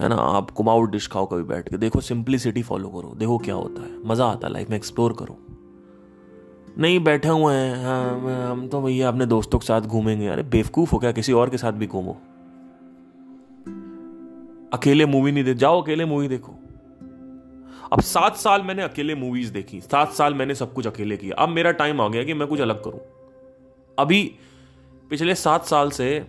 [0.00, 0.14] है ना?
[0.14, 4.08] आप कुमाऊं डिश खाओ कभी बैठ के। देखो सिंपलिसिटी फॉलो करो। देखो क्या होता है।
[4.08, 5.38] मज़ा आता है लाइफ में एक्सप्लोर करो।
[6.78, 10.92] नहीं बैठे हुए हैं। हाँ, हम तो भैया अपने दोस्तों के साथ घूमेंगे। अरे बेवकूफ़
[10.92, 11.12] हो क्या?
[11.12, 12.20] किसी और के साथ भी घूमो।
[14.72, 16.52] अकेले मूवी नहीं दे जाओ अकेले मूवी देखो।
[17.92, 21.48] अब सात साल मैंने अकेले मूवीज़ देखी। सात साल मैंने सब कुछ अकेले किया। अब
[21.48, 23.00] मेरा टाइम आ गया कि मैं कुछ अलग करूँ।
[23.98, 24.34] अभी
[25.10, 26.26] पिछले सात साल से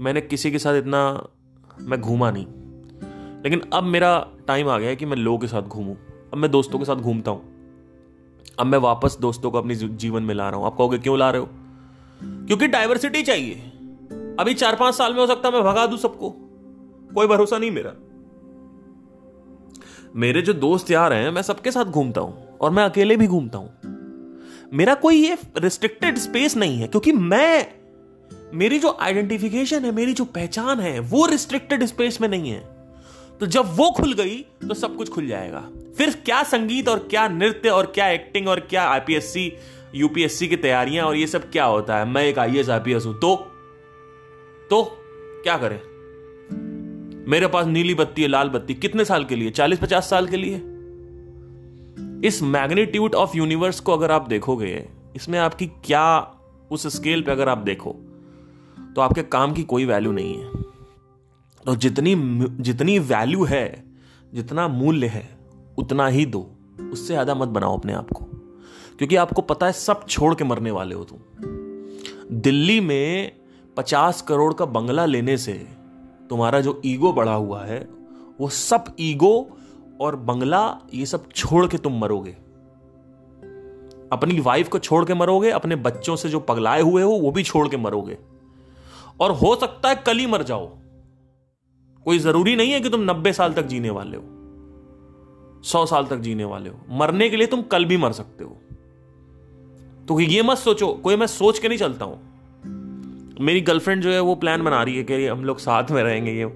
[0.00, 1.28] मैंने किसी के साथ इतना
[1.80, 2.46] मैं घूमा नहीं।
[3.44, 5.94] लेकिन अब मेरा टाइम आ गया है कि मैं लोगों के साथ घूमूं।
[6.32, 7.56] अब मैं दोस्तों के साथ घूमता हूँ।
[8.58, 11.30] अब मैं वापस दोस्तों को अपने जीवन में ला रहा हूँ। आप कहोगे, क्यों ला
[11.30, 11.48] रहे हो?
[12.22, 13.54] क्योंकि डाइवर्सिटी चाहिए।
[14.40, 16.30] अभी चार पाँच साल में हो सकता है मैं भगा दूँ सबको।
[17.14, 17.92] कोई भरोसा नहीं मेरा।
[20.16, 23.58] मेरे जो दोस्त यार हैं, मैं सबके साथ घूमता हूँ और मैं अकेले भी घूमता
[23.58, 23.70] हूँ।
[24.72, 27.66] मेरा कोई ये रिस्ट्रिक्टेड स्पेस नहीं है, क्योंकि मैं,
[28.54, 32.75] मेरी जो आइडेंटिफिकेशन है, मेरी जो पहचान है, वो रिस्ट्रिक्टेड स्पेस में नहीं है।
[33.40, 34.36] तो जब वो खुल गई
[34.68, 35.60] तो सब कुछ खुल जाएगा।
[35.96, 39.52] फिर क्या संगीत और क्या नृत्य और क्या एक्टिंग और क्या आईपीएससी
[39.94, 42.04] यूपीएससी की तैयारियाँ और ये सब क्या होता है?
[42.04, 43.34] मैं एक आई एस आईपीएस हूँ तो?
[44.70, 44.82] तो
[45.42, 45.80] क्या करें?
[47.28, 49.50] मेरे पास नीली बत्ती है, लाल बत्ती कितने साल के लिए?
[49.50, 50.56] चालीस, पचास साल के लिए।
[52.28, 56.32] इस मैग्नीट्यूड ऑफ़ यूनिवर्स को अगर आप देखोगे, इसमें आपकी क्या,
[56.70, 57.96] उस स्केल पे अगर आप देखो
[58.96, 60.50] तो आपके काम की कोई वैल्यू नहीं है।
[61.66, 62.14] तो जितनी
[62.62, 63.84] जितनी वैल्यू है,
[64.34, 65.38] जितना मूल्य है,
[65.78, 66.50] उतना ही दो।
[66.92, 68.24] उससे ज़्यादा मत बनाओ अपने आप को।
[68.98, 71.18] क्योंकि आपको पता है सब छोड़ के मरने वाले हो तुम।
[72.40, 73.32] दिल्ली में
[73.76, 75.52] पचास करोड़ का बंगला लेने से
[76.30, 77.88] तुम्हारा जो ईगो बढ़ा हुआ है,
[78.40, 79.58] वो सब ईगो
[80.00, 82.36] और बंगला ये सब छोड़ के तुम मरोगे।
[84.12, 87.42] अपनी वाइफ को छोड़ के मरोगे, अपने बच्चों से जो पगलाए हुए हो, वो भी
[87.42, 88.18] छोड़ के मरोगे।
[89.20, 90.78] और हो सकता है कल ही मर जाओ।
[92.06, 94.24] कोई ज़रूरी नहीं है कि तुम नब्बे साल तक जीने वाले हो।
[95.62, 98.56] सौ साल तक जीने वाले हो। मरने के लिए तुम कल भी मर सकते हो।
[100.08, 102.20] तो ये मत सोचो, कोई मैं सोच के नहीं चलता हूँ।
[103.40, 106.32] मेरी गर्लफ्रेंड जो है, वो प्लान बना रही है कि हम लोग साथ में रहेंगे
[106.32, 106.46] ये।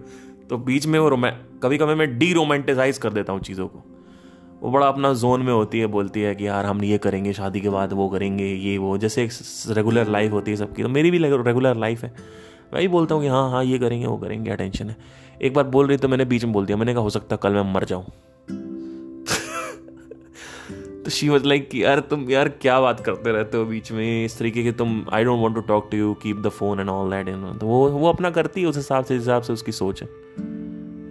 [0.51, 1.31] तो बीच में वो रोमै
[1.63, 3.83] कभी कभी मैं डी रोमांटिसाइज कर देता हूँ चीज़ों को।
[4.63, 7.61] वो बड़ा अपना जोन में होती है, बोलती है कि यार, हम ये करेंगे, शादी
[7.61, 9.31] के बाद वो करेंगे, ये वो, जैसे एक
[9.69, 12.15] रेगुलर लाइफ होती है सबकी। तो मेरी भी रेगुलर लाइफ है।
[12.75, 15.55] मैं ही बोलता हूँ कि हाँ हाँ ये करेंगे, वो करेंगे क्या टेंशन है। एक
[15.55, 17.74] बार बोल रही तो मैंने बीच में बोल दिया। मैंने कहा, हो सकता कल मैं
[17.74, 18.05] मर जाऊँ।
[21.05, 24.24] तो शी वॉज़ लाइक यार तुम यार क्या बात करते रहते हो बीच में?
[24.24, 26.88] इस तरीके की तुम I don't want to talk to you keep the phone and
[26.88, 29.72] all that you तो वो वो अपना करती है, उस हिसाब से हिसाब से उसकी
[29.72, 30.09] सोच है।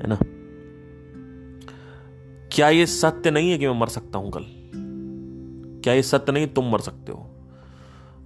[0.02, 0.18] है ना?
[2.52, 4.46] क्या ये सत्य नहीं है कि मैं मर सकता हूँ कल?
[5.84, 7.30] क्या ये सत्य नहीं तुम मर सकते हो?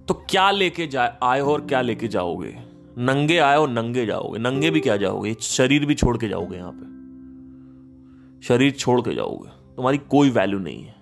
[0.08, 2.73] तो क्या लेके जा, आए हो और क्या लेके जाओगे?
[2.98, 5.34] नंगे आए हो नंगे जाओगे। नंगे भी क्या जाओगे?
[5.34, 10.84] शरीर भी छोड़ के जाओगे यहाँ पे। शरीर छोड़ के जाओगे। तुम्हारी कोई वैल्यू नहीं
[10.84, 10.94] है।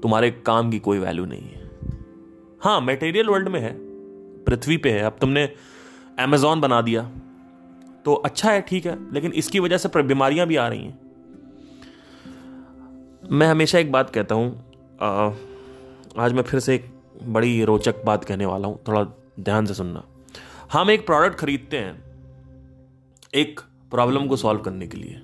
[0.00, 1.70] तुम्हारे काम की कोई वैल्यू नहीं है।
[2.60, 3.72] हाँ मेटेरियल वर्ल्ड में है।
[4.44, 5.44] पृथ्वी पे है। अब तुमने
[6.18, 7.10] अमेजोन बना दिया।
[8.04, 10.98] तो अच्छा है, ठीक है। लेकिन इसकी वजह से बीमारियाँ भी आ रही हैं।
[13.32, 14.64] मैं हमेशा एक बात कहता हूँ।
[16.18, 16.90] आज मैं फिर से एक
[17.22, 19.04] बड़ी रोचक बात कहने वाला हूँ। थोड़ा
[19.40, 20.04] ध्यान से सुनना।
[20.70, 21.92] हम एक प्रोडक्ट खरीदते हैं,
[23.34, 23.60] एक
[23.92, 25.20] प्रॉब्लम को सॉल्व करने के लिए।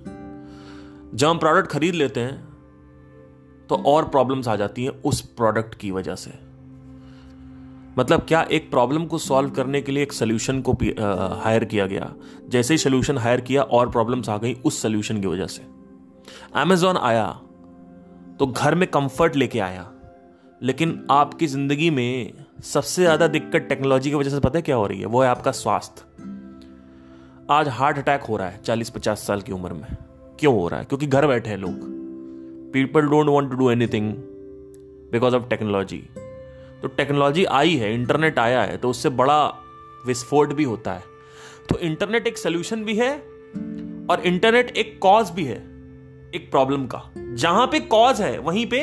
[1.14, 5.90] जब हम प्रोडक्ट खरीद लेते हैं तो और प्रॉब्लम्स आ जाती हैं उस प्रोडक्ट की
[5.90, 6.30] वजह से।
[7.98, 10.72] मतलब क्या एक प्रॉब्लम को सॉल्व करने के लिए एक सोल्यूशन को
[11.42, 12.12] हायर किया गया?
[12.48, 15.66] जैसे ही सोल्यूशन हायर किया, और प्रॉब्लम्स आ गई उस सोल्यूशन की वजह से।
[16.54, 17.26] अमेजोन आया
[18.40, 19.90] तो घर में कंफर्ट लेके आया,
[20.60, 24.86] लेकिन आपकी ज़िंदगी में सबसे ज़्यादा दिक्कत टेक्नोलॉजी की वजह से, पता है क्या हो
[24.86, 25.06] रही है?
[25.06, 26.02] वो है आपका स्वास्थ्य।
[27.50, 29.96] आज हार्ट अटैक हो रहा है चालीस पचास साल की उम्र में।
[30.40, 30.86] क्यों हो रहा है?
[30.86, 31.74] क्योंकि घर बैठे हैं लोग।
[32.72, 34.12] People don't want to do anything
[35.12, 36.02] because of technology
[36.82, 39.44] तो टेक्नोलॉजी आई है इंटरनेट आया है तो उससे बड़ा
[40.06, 41.02] विस्फोट भी होता है।
[41.68, 43.14] तो इंटरनेट एक सोल्यूशन भी है
[44.10, 45.58] और इंटरनेट एक कॉज भी है,
[46.34, 48.82] एक प्रॉब्लम का। जहाँ पे कॉज है, वहीं पे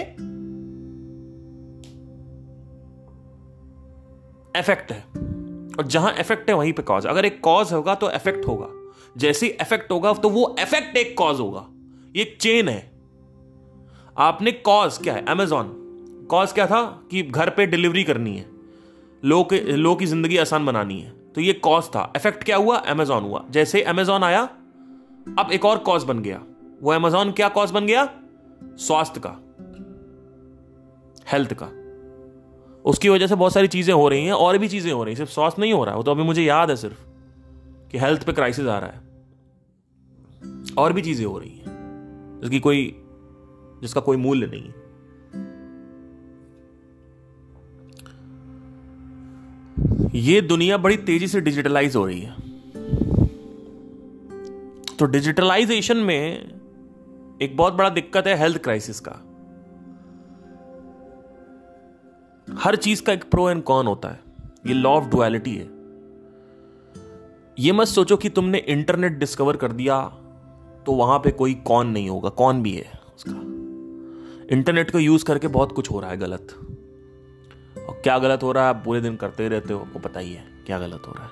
[4.58, 5.02] इफ़ेक्ट है।
[5.80, 8.68] और जहाँ इफ़ेक्ट है, वहीं पे कॉज अगर एक कॉज होगा तो इफ़ेक्ट होगा।
[9.18, 11.66] जैसे ही इफ़ेक्ट होगा तो वो इफ़ेक्ट एक कॉज होगा।
[12.16, 12.92] ये चेन है।
[14.18, 15.26] आपने कॉज क्या है?
[15.26, 15.78] अमेजोन
[16.32, 16.82] कॉज क्या था?
[17.12, 18.46] कि घर पे डिलीवरी करनी है।
[19.24, 22.78] लोग लोग की ज़िंदगी आसान बनानी है। तो ये कॉज था। इफ़ेक्ट क्या हुआ?
[22.78, 24.42] अमेजोन हुआ। जैसे अमेजोन आया,
[25.40, 26.42] अब एक और कॉज बन गया।
[26.82, 28.10] वो अमेजोन क्या कॉज बन गया?
[28.64, 29.38] स्वास्थ्य का।
[31.32, 31.72] हेल्थ का।
[32.86, 35.18] उसकी वजह से बहुत सारी चीज़ें हो रही हैं, और भी चीज़ें हो रही हैं।
[35.18, 36.98] सिर्फ़ स्वास्थ्य नहीं हो रहा, वो तो अभी मुझे याद है सिर्फ़
[37.92, 39.00] कि हेल्थ पे क्राइसिस आ रहा है।
[40.78, 42.96] और भी चीज़ें हो रही हैं, जिसकी कोई,
[43.82, 44.80] जिसका कोई मूल्य नहीं है।
[50.16, 52.36] ये दुनिया बड़ी तेज़ी से डिजिटलाइज हो रही है।
[55.00, 56.52] तो डिजिटलाइजेशन में
[57.42, 59.31] एक बहुत बड़ा दिक्कत है हेल्थ क्राइसिस का।
[62.60, 64.20] हर चीज़ का एक प्रो एंड कॉन होता है।
[64.68, 65.70] ये लॉ ऑफ़ डुअलिटी है।
[67.60, 70.02] ये मत सोचो कि तुमने इंटरनेट डिस्कवर कर दिया
[70.86, 73.32] तो वहाँ पे कोई कौन नहीं होगा। कौन भी है उसका।
[74.56, 76.48] इंटरनेट को यूज़ करके बहुत कुछ हो रहा है गलत।
[77.90, 80.34] और क्या गलत हो रहा है, आप पूरे दिन करते रहते हो, आपको पता ही
[80.34, 81.32] है क्या गलत हो रहा है।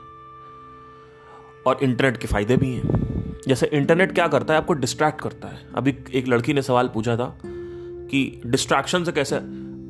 [1.67, 3.09] और इंटरनेट के फ़ायदे भी हैं।
[3.47, 7.17] जैसे इंटरनेट क्या करता है, आपको डिस्ट्रैक्ट करता है। अभी एक लड़की ने सवाल पूछा
[7.17, 9.35] था कि डिस्ट्रैक्शन से कैसे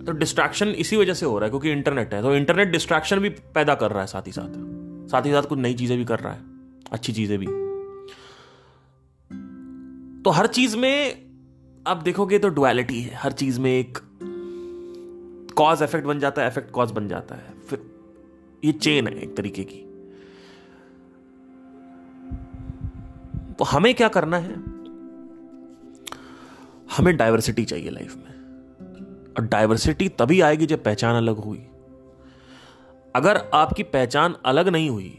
[0.10, 3.30] तो डिस्ट्रैक्शन इसी वजह से हो रहा है, क्योंकि इंटरनेट है। तो इंटरनेट डिस्ट्रैक्शन भी
[3.55, 4.53] पैदा कर रहा है साथ ही साथ।
[5.10, 6.39] साथ ही साथ कुछ नई चीज़ें भी कर रहा है,
[6.91, 7.45] अच्छी चीज़ें भी।
[10.24, 11.28] तो हर चीज़ में
[11.86, 13.97] आप देखोगे तो डुअलिटी है। हर चीज़ में एक
[15.57, 17.84] कॉज इफ़ेक्ट बन जाता है इफ़ेक्ट कॉज बन जाता है। फिर
[18.64, 19.80] ये चेन है एक तरीके की।
[23.53, 24.55] तो हमें क्या करना है?
[26.97, 28.29] हमें डाइवर्सिटी चाहिए लाइफ में।
[29.40, 31.62] और डाइवर्सिटी तभी आएगी जब पहचान अलग हुई
[33.16, 35.18] अगर आपकी पहचान अलग नहीं हुई,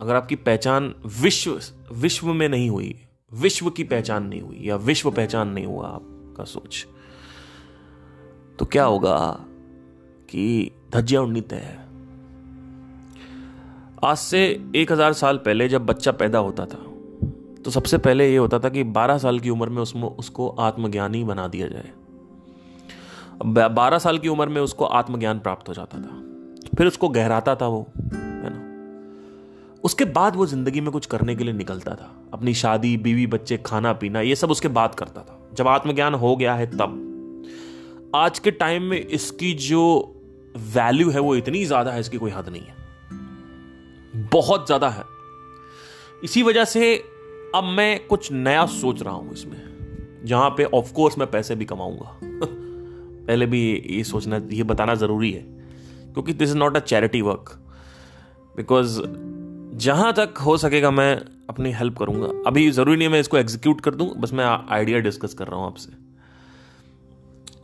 [0.00, 1.60] अगर आपकी पहचान विश्व
[1.94, 2.94] विश्व में नहीं हुई,
[3.32, 6.84] विश्व की पहचान नहीं हुई, या विश्व पहचान नहीं हुआ आपका सोच
[8.58, 9.16] तो क्या होगा
[10.28, 11.82] कि धज्जियाँ उड़नी तय है।
[14.04, 14.44] आज से
[14.76, 16.84] एक हज़ार साल पहले जब बच्चा पैदा होता था
[17.64, 21.24] तो सबसे पहले ये होता था कि 12 साल की उम्र में उसमें, उसको आत्मज्ञानी
[21.24, 21.90] बना दिया जाए।
[23.42, 27.66] बारह साल की उम्र में उसको आत्मज्ञान प्राप्त हो जाता था। फिर उसको गहराता था
[27.66, 29.80] वो, है ना?
[29.84, 33.56] उसके बाद वो ज़िंदगी में कुछ करने के लिए निकलता था। अपनी शादी, बीवी, बच्चे,
[33.56, 38.38] खाना, पीना, ये सब उसके बाद करता था। जब आत्मज्ञान हो गया है तब। आज
[38.38, 39.82] के टाइम में इसकी जो
[40.56, 45.04] वैल्यू है वो इतनी ज़्यादा है, इसकी कोई हद नहीं है। बहुत ज़्यादा है।
[46.24, 46.96] इसी वजह से
[47.54, 51.64] अब मैं कुछ नया सोच रहा हूँ इसमें, जहाँ पे ऑफ़ कोर्स मैं पैसे भी
[51.64, 52.18] कमाऊँगा।
[53.26, 53.60] पहले भी
[53.90, 55.42] ये सोचना, ये बताना ज़रूरी है,
[56.12, 57.50] क्योंकि this is not a charity work
[58.56, 59.00] because
[59.78, 61.14] जहाँ तक हो सकेगा मैं
[61.48, 64.98] अपनी हेल्प करूँगा। अभी ज़रूरी नहीं है मैं इसको एग्जीक्यूट कर दूँ, बस मैं आइडिया
[64.98, 65.92] डिस्कस कर रहा हूँ आपसे।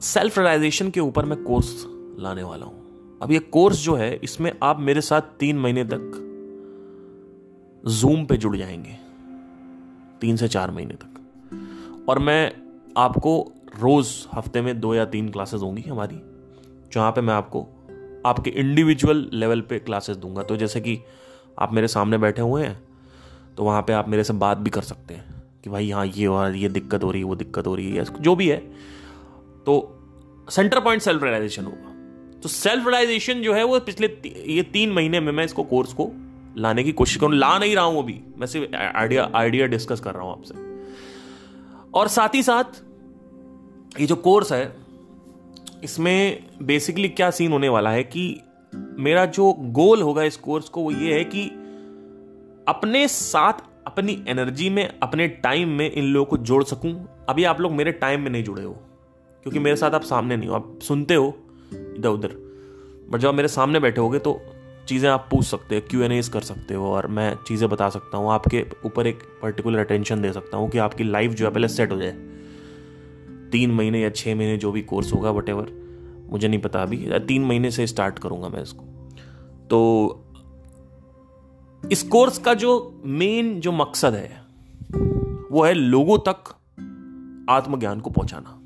[0.02, 1.84] सेल्फ रियलाइजेशन के ऊपर मैं कोर्स
[2.18, 6.26] लाने वाला हूँ। अब ये कोर्स जो है, इसमें आप मेरे साथ तीन महीने तक
[7.84, 8.96] जूम पे जुड़ जाएँगे,
[10.20, 12.52] तीन से चार महीने तक। और मैं
[12.96, 16.20] आपको रोज़ हफ़्ते में दो या तीन क्लासेस होंगी हमारी
[16.92, 17.66] जहाँ पे मैं आपको
[18.26, 20.98] आपके इंडिविजुअल लेवल पे क्लासेस दूँगा। तो जैसे कि
[21.58, 22.80] आप मेरे सामने बैठे हुए हैं
[23.56, 26.26] तो वहाँ पे आप मेरे से बात भी कर सकते हैं कि भाई हाँ ये
[26.26, 28.58] और ये दिक्कत हो रही है वो दिक्कत हो रही है जो भी है।
[29.66, 34.62] तो सेंटर पॉइंट सेल्फ रियलाइजेशन होगा। तो सेल्फ रियलाइजेशन जो है वो पिछले ती, ये
[34.62, 36.10] तीन महीने में मैं इसको कोर्स को
[36.56, 40.14] लाने की कोशिश करूँ ला नहीं रहा हूँ अभी। मैं सिर्फ़ आइडिया आइडिया डिस्कस कर
[40.14, 40.54] रहा हूँ आपसे।
[41.94, 42.82] और साथ ही साथ
[43.90, 44.72] ये जो कोर्स है,
[45.84, 48.40] इसमें बेसिकली क्या सीन होने वाला है कि
[48.72, 51.46] मेरा जो गोल होगा इस कोर्स को वो ये है कि
[52.68, 56.92] अपने साथ, अपनी एनर्जी में, अपने टाइम में इन लोगों को जोड़ सकूँ।
[57.28, 58.72] अभी आप लोग मेरे टाइम में नहीं जुड़े हो,
[59.46, 61.34] क्योंकि मेरे साथ आप सामने नहीं हो। आप सुनते हो,
[61.72, 62.36] इधर उधर।
[63.10, 64.40] बट जब आप मेरे सामने बैठे होगे तो
[64.88, 68.18] चीज़ें आप पूछ सकते हो क्यू एन कर सकते हो और मैं चीज़ें बता सकता
[68.18, 71.68] हूँ। आपके ऊपर एक पर्टिकुलर अटेंशन दे सकता हूँ कि आपकी लाइफ जो है पहले
[71.68, 72.12] सेट हो जाए।
[73.52, 75.50] तीन महीने या छः महीने जो भी कोर्स होगा वट
[76.30, 78.84] मुझे नहीं पता अभी। तीन महीने से स्टार्ट करूँगा मैं इसको।
[79.70, 80.26] तो
[81.82, 84.42] इस कोर्स का जो मेन जो मकसद है,
[85.52, 86.54] वो है लोगों तक
[87.50, 88.56] आत्मज्ञान को पहुंचाना।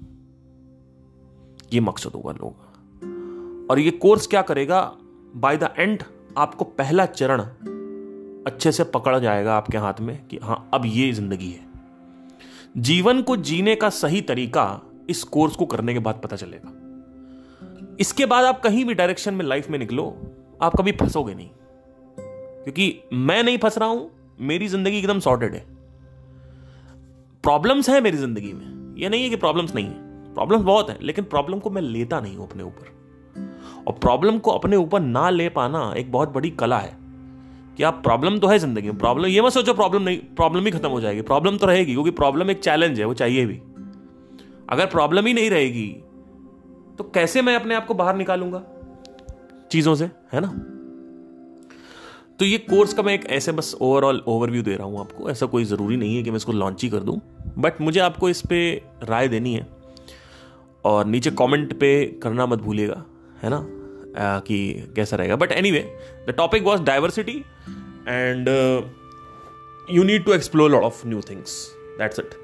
[1.72, 4.80] ये मकसद होगा लोग और ये कोर्स क्या करेगा?
[5.36, 6.02] बाय द एंड
[6.38, 7.40] आपको पहला चरण
[8.46, 11.73] अच्छे से पकड़ जाएगा आपके हाथ में कि हाँ अब ये ज़िंदगी है।
[12.76, 18.26] जीवन को जीने का सही तरीका इस कोर्स को करने के बाद पता चलेगा। इसके
[18.26, 20.16] बाद आप कहीं भी डायरेक्शन में लाइफ में निकलो,
[20.62, 21.48] आप कभी फंसोगे नहीं।
[22.64, 24.10] क्योंकि मैं नहीं फंस रहा हूँ,
[24.40, 25.64] मेरी ज़िंदगी एकदम सॉर्टेड है।
[27.42, 30.98] प्रॉब्लम्स हैं मेरी ज़िंदगी में। यह नहीं है कि प्रॉब्लम्स नहीं है। प्रॉब्लम्स बहुत है,
[31.02, 32.86] लेकिन प्रॉब्लम को मैं लेता नहीं हूँ अपने ऊपर।
[33.86, 37.03] और प्रॉब्लम को अपने ऊपर ना ले पाना एक बहुत बड़ी कला है।
[37.76, 40.70] कि आप प्रॉब्लम तो है ज़िंदगी में। प्रॉब्लम ये मत सोचो प्रॉब्लम नहीं प्रॉब्लम ही
[40.70, 43.60] खत्म हो जाएगी। प्रॉब्लम तो रहेगी, क्योंकि प्रॉब्लम एक चैलेंज है, वो चाहिए भी।
[44.70, 45.88] अगर प्रॉब्लम ही नहीं रहेगी
[46.98, 48.62] तो कैसे मैं अपने आप को बाहर निकालूँगा?
[49.70, 50.48] चीज़ों से, है ना?
[52.38, 55.46] तो ये कोर्स का मैं एक ऐसे बस ओवरऑल ओवरव्यू दे रहा हूँ आपको। ऐसा
[55.46, 57.20] कोई ज़रूरी नहीं है कि मैं इसको लॉन्च ही कर दूँ।
[57.58, 59.66] बट मुझे आपको इस पर राय देनी है।
[60.84, 63.04] और नीचे कमेंट पे करना मत भूलिएगा,
[63.42, 63.58] है ना?
[64.16, 64.58] कि
[64.96, 65.80] कैसा रहेगा। But anyway
[66.28, 67.36] the topic was diversity
[68.08, 68.48] and
[69.90, 71.56] you need to explore lot of new things
[71.98, 72.34] that's it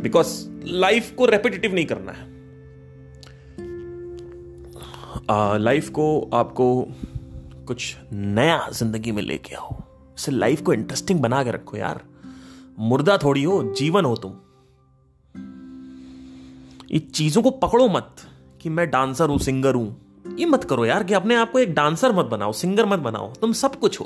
[0.00, 2.32] because life को रेपिटेटिव नहीं करना है।
[5.58, 6.86] लाइफ uh, को आपको
[7.66, 9.76] कुछ नया ज़िंदगी में लेके आओ।
[10.18, 12.00] इसे लाइफ को इंटरेस्टिंग बना के रखो यार।
[12.78, 14.32] मुर्दा थोड़ी हो जीवन हो तुम।
[16.92, 18.16] ये चीज़ों को पकड़ो मत
[18.60, 21.74] कि मैं डांसर हूँ सिंगर हूँ। ये मत करो यार कि अपने आप को एक
[21.74, 24.04] डांसर मत बनाओ, सिंगर मत बनाओ। तुम सब कुछ हो।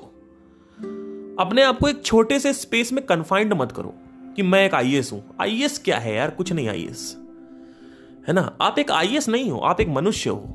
[1.41, 3.95] अपने आप को एक छोटे से स्पेस में कन्फाइंड मत करो
[4.37, 6.31] कि मैं एक आईएस हूँ। आईएस क्या है यार?
[6.31, 7.17] कुछ नहीं आईएस
[8.29, 8.57] है ना?
[8.61, 10.55] आप एक आईएस नहीं हो, आप एक मनुष्य हो।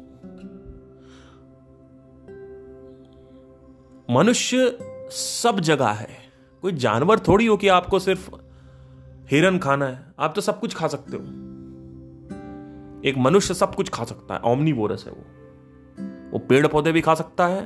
[4.09, 4.77] मनुष्य
[5.11, 6.09] सब जगह है।
[6.61, 8.29] कोई जानवर थोड़ी हो कि आपको सिर्फ़
[9.31, 11.23] हिरन खाना है। आप तो सब कुछ खा सकते हो।
[13.05, 15.42] एक मनुष्य सब कुछ खा सकता है। ओमनी है वो।
[16.33, 17.63] वो पेड़ पौधे भी खा सकता है,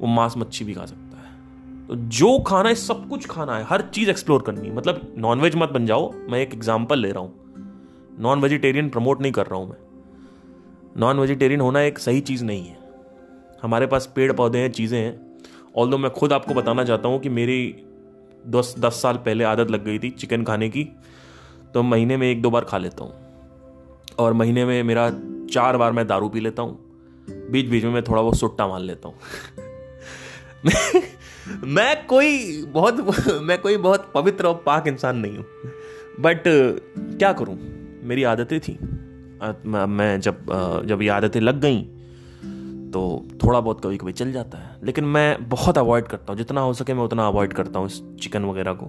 [0.00, 3.64] वो मांस मच्छी भी खा सकता है। तो जो खाना है, सब कुछ खाना है,
[3.64, 7.22] हर चीज़ एक्सप्लोर करनी है। मतलब नॉनवेज मत बन जाओ, मैं एक एग्ज़ाम्पल ले रहा
[7.22, 9.76] हूँ। नॉन वेजिटेरियन प्रमोट नहीं कर रहा हूँ मैं।
[10.96, 12.78] नॉन वेजिटेरियन होना एक सही चीज़ नहीं है।
[13.62, 15.40] हमारे पास पेड़ पौधे हैं, चीज़ें हैं।
[15.76, 17.74] ऑल दो मैं खुद आपको बताना चाहता हूँ कि मेरी
[18.46, 20.84] दस दस साल पहले आदत लग गई थी चिकन खाने की
[21.74, 23.12] तो महीने में एक दो बार खा लेता हूँ।
[24.18, 25.10] और महीने में मेरा
[25.50, 26.89] चार बार मैं दारू पी लेता हूँ।
[27.50, 29.16] बीच बीच में मैं थोड़ा बहुत सुट्टा मान लेता हूँ।
[31.64, 33.00] मैं कोई बहुत,
[33.42, 35.46] मैं कोई बहुत पवित्र और पाक इंसान नहीं हूँ।
[36.20, 36.42] बट
[37.18, 37.58] क्या करूँ?
[38.04, 38.78] मेरी आदतें थी।
[39.66, 40.46] मैं जब
[40.86, 41.80] जब ये आदतें लग गई
[42.90, 46.60] तो थोड़ा बहुत कभी कभी चल जाता है। लेकिन मैं बहुत अवॉइड करता हूँ। जितना
[46.60, 48.86] हो सके मैं उतना अवॉइड करता हूँ इस चिकन वगैरह को।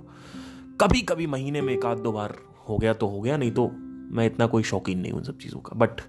[0.82, 2.38] कभी कभी महीने में एक आध दो बार
[2.70, 3.72] हो गया तो हो गया, नहीं तो
[4.12, 6.02] मैं इतना कोई शौकीन नहीं हूँ सब चीज़ों का। बट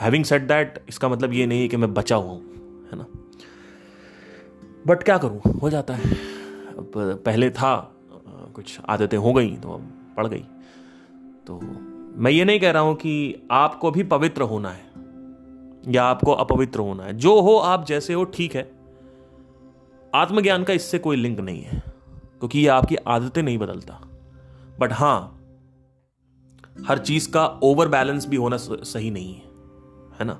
[0.00, 2.42] हैविंग सेट दैट इसका मतलब ये नहीं है कि मैं बचा हुआ हूँ,
[2.92, 3.06] है ना?
[4.86, 5.40] बट क्या करूँ?
[5.62, 6.10] हो जाता है।
[6.70, 6.92] अब
[7.24, 7.76] पहले था,
[8.54, 10.44] कुछ आदतें हो गई तो अब पड़ गई।
[11.46, 11.60] तो
[12.16, 14.88] मैं ये नहीं कह रहा हूँ कि आपको भी पवित्र होना है,
[15.88, 18.70] या आपको अपवित्र होना है। जो हो आप जैसे हो, ठीक है।
[20.12, 21.82] आत्मज्ञान का इससे कोई लिंक नहीं है,
[22.38, 24.00] क्योंकि ये आपकी आदतें नहीं बदलता।
[24.80, 25.36] बट हाँ,
[26.88, 29.49] हर चीज़ का ओवर बैलेंस भी होना सही नहीं है।
[30.20, 30.38] है ना?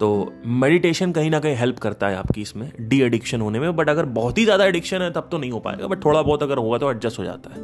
[0.00, 3.88] तो मेडिटेशन कहीं ना कहीं हेल्प करता है आपकी इसमें डी एडिक्शन होने में बट
[3.90, 6.58] अगर बहुत ही ज़्यादा एडिक्शन है तब तो नहीं हो पाएगा बट थोड़ा बहुत अगर
[6.58, 7.60] होगा तो एडजस्ट हो जाता है।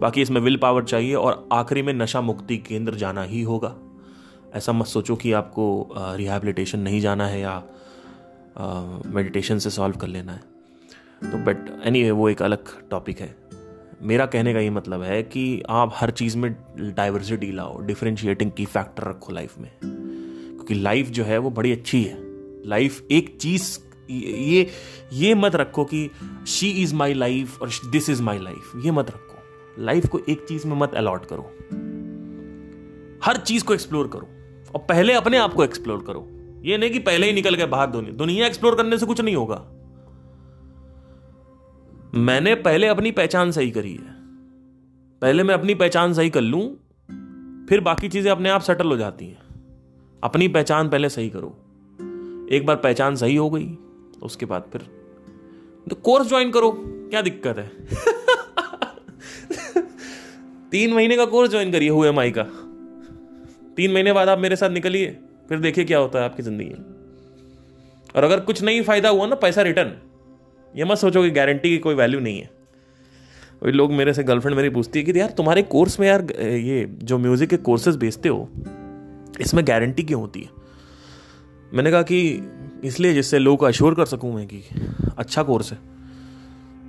[0.00, 3.74] बाकी इसमें विल पावर चाहिए और आखिरी में नशा मुक्ति केंद्र जाना ही होगा।
[4.54, 7.62] ऐसा मत सोचो कि आपको रिहेबिलिटेशन नहीं जाना है या
[9.08, 10.50] मेडिटेशन से सॉल्व कर लेना है।
[11.22, 13.34] तो बट एनी anyway, वो एक अलग टॉपिक है।
[14.02, 16.54] मेरा कहने का ये मतलब है कि आप हर चीज़ में
[16.96, 19.70] डाइवर्सिटी लाओ डिफ्रेंशिएटिंग की फैक्टर रखो लाइफ में।
[20.62, 22.16] क्योंकि लाइफ जो है वो बड़ी अच्छी है।
[22.68, 23.78] लाइफ एक चीज़,
[24.10, 24.66] ये
[25.12, 26.10] ये मत रखो कि
[26.46, 29.38] शी इज़ माई लाइफ और दिस इज़ माई लाइफ ये मत रखो।
[29.78, 31.42] लाइफ को एक चीज़ में मत अलॉट करो।
[33.24, 34.28] हर चीज़ को एक्सप्लोर करो
[34.74, 36.26] और पहले अपने आप को एक्सप्लोर करो।
[36.62, 39.36] ये नहीं कि पहले ही निकल गए बाहर दुनिया दुनिया एक्सप्लोर करने से कुछ नहीं
[39.36, 39.64] होगा।
[42.14, 44.14] मैंने पहले अपनी पहचान सही करी है।
[45.22, 46.66] पहले मैं अपनी पहचान सही कर लूँ,
[47.66, 49.41] फिर बाकी चीज़ें अपने आप सेटल हो जाती हैं।
[50.22, 51.54] अपनी पहचान पहले सही करो।
[52.52, 54.82] एक बार पहचान सही हो गई तो उसके बाद फिर
[55.86, 56.70] तो कोर्स ज्वाइन करो।
[57.10, 57.70] क्या दिक्कत है?
[60.70, 62.42] तीन महीने का कोर्स ज्वाइन करिए हुए माई का।
[63.76, 65.16] तीन महीने बाद आप मेरे साथ निकलिए,
[65.48, 66.84] फिर देखिए क्या होता है आपकी ज़िंदगी में।
[68.16, 69.92] और अगर कुछ नहीं फ़ायदा हुआ ना, पैसा रिटर्न
[70.74, 72.50] ये मत सोचो कि गारंटी की कोई वैल्यू नहीं है।
[73.62, 76.84] वही लोग मेरे से गर्लफ्रेंड मेरी पूछती है कि यार, तुम्हारे कोर्स में यार, ये
[77.02, 78.48] जो म्यूज़िक के कोर्सेज बेचते हो
[79.42, 80.48] इसमें गारंटी क्यों होती है?
[81.74, 82.50] मैंने कहा कि
[82.84, 84.62] इसलिए जिससे लोग को अश्योर कर सकूँ मैं कि
[85.18, 85.78] अच्छा कोर्स है।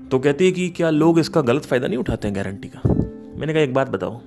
[0.10, 2.82] तो कहती है कि क्या लोग इसका गलत फ़ायदा नहीं उठाते हैं गारंटी का?
[3.40, 4.22] मैंने कहा, एक बात बताओ।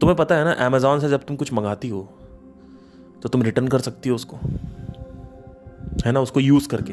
[0.00, 2.12] तुम्हें पता है ना अमेजोन से जब तुम कुछ मंगाती हो
[3.22, 4.36] तो तुम रिटर्न कर सकती हो उसको।
[6.06, 6.92] है ना, उसको यूज़ करके।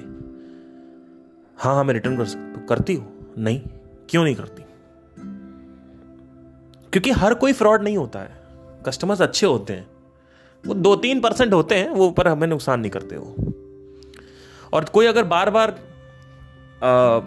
[1.57, 3.13] हाँ हाँ मैं रिटर्न कर सकती तो करती हो?
[3.37, 3.61] नहीं।
[4.09, 4.63] क्यों नहीं करती?
[6.91, 8.40] क्योंकि हर कोई फ्रॉड नहीं होता है।
[8.85, 9.87] कस्टमर्स अच्छे होते हैं।
[10.63, 13.53] वो दो तीन परसेंट होते हैं वो पर हमें नुकसान नहीं करते वो।
[14.73, 15.69] और कोई अगर बार बार
[16.81, 17.21] आ,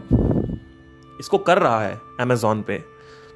[1.20, 2.78] इसको कर रहा है अमेजोन पे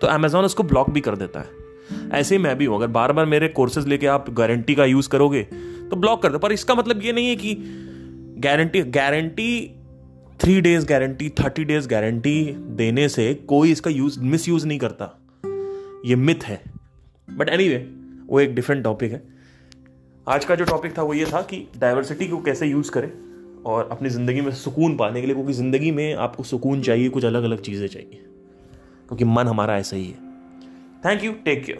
[0.01, 1.66] तो अमेजोन उसको ब्लॉक भी कर देता है।
[2.12, 5.09] ऐसे ही मैं भी हूँ अगर बार बार मेरे कोर्सेज लेके आप गारंटी का यूज़
[5.09, 5.43] करोगे
[5.91, 7.55] तो ब्लॉक कर दो। पर इसका मतलब ये नहीं है कि
[8.39, 9.75] guarantee guarantee
[10.41, 12.43] three days guarantee thirty days guarantee
[12.77, 15.14] देने से कोई इसका यूज़ मिस यूज़ नहीं करता।
[16.07, 16.61] ये मिथ है।
[17.29, 17.97] बट एनी anyway,
[18.29, 19.22] वो एक डिफरेंट टॉपिक है।
[20.26, 23.11] आज का जो टॉपिक था वो ये था कि डाइवर्सिटी को कैसे यूज़ करें
[23.64, 27.24] और अपनी ज़िंदगी में सुकून पाने के लिए, क्योंकि ज़िंदगी में आपको सुकून चाहिए, कुछ
[27.24, 28.24] अलग अलग चीज़ें चाहिए,
[29.09, 30.26] क्योंकि मन हमारा ऐसा ही है।
[31.05, 31.79] Thank you take care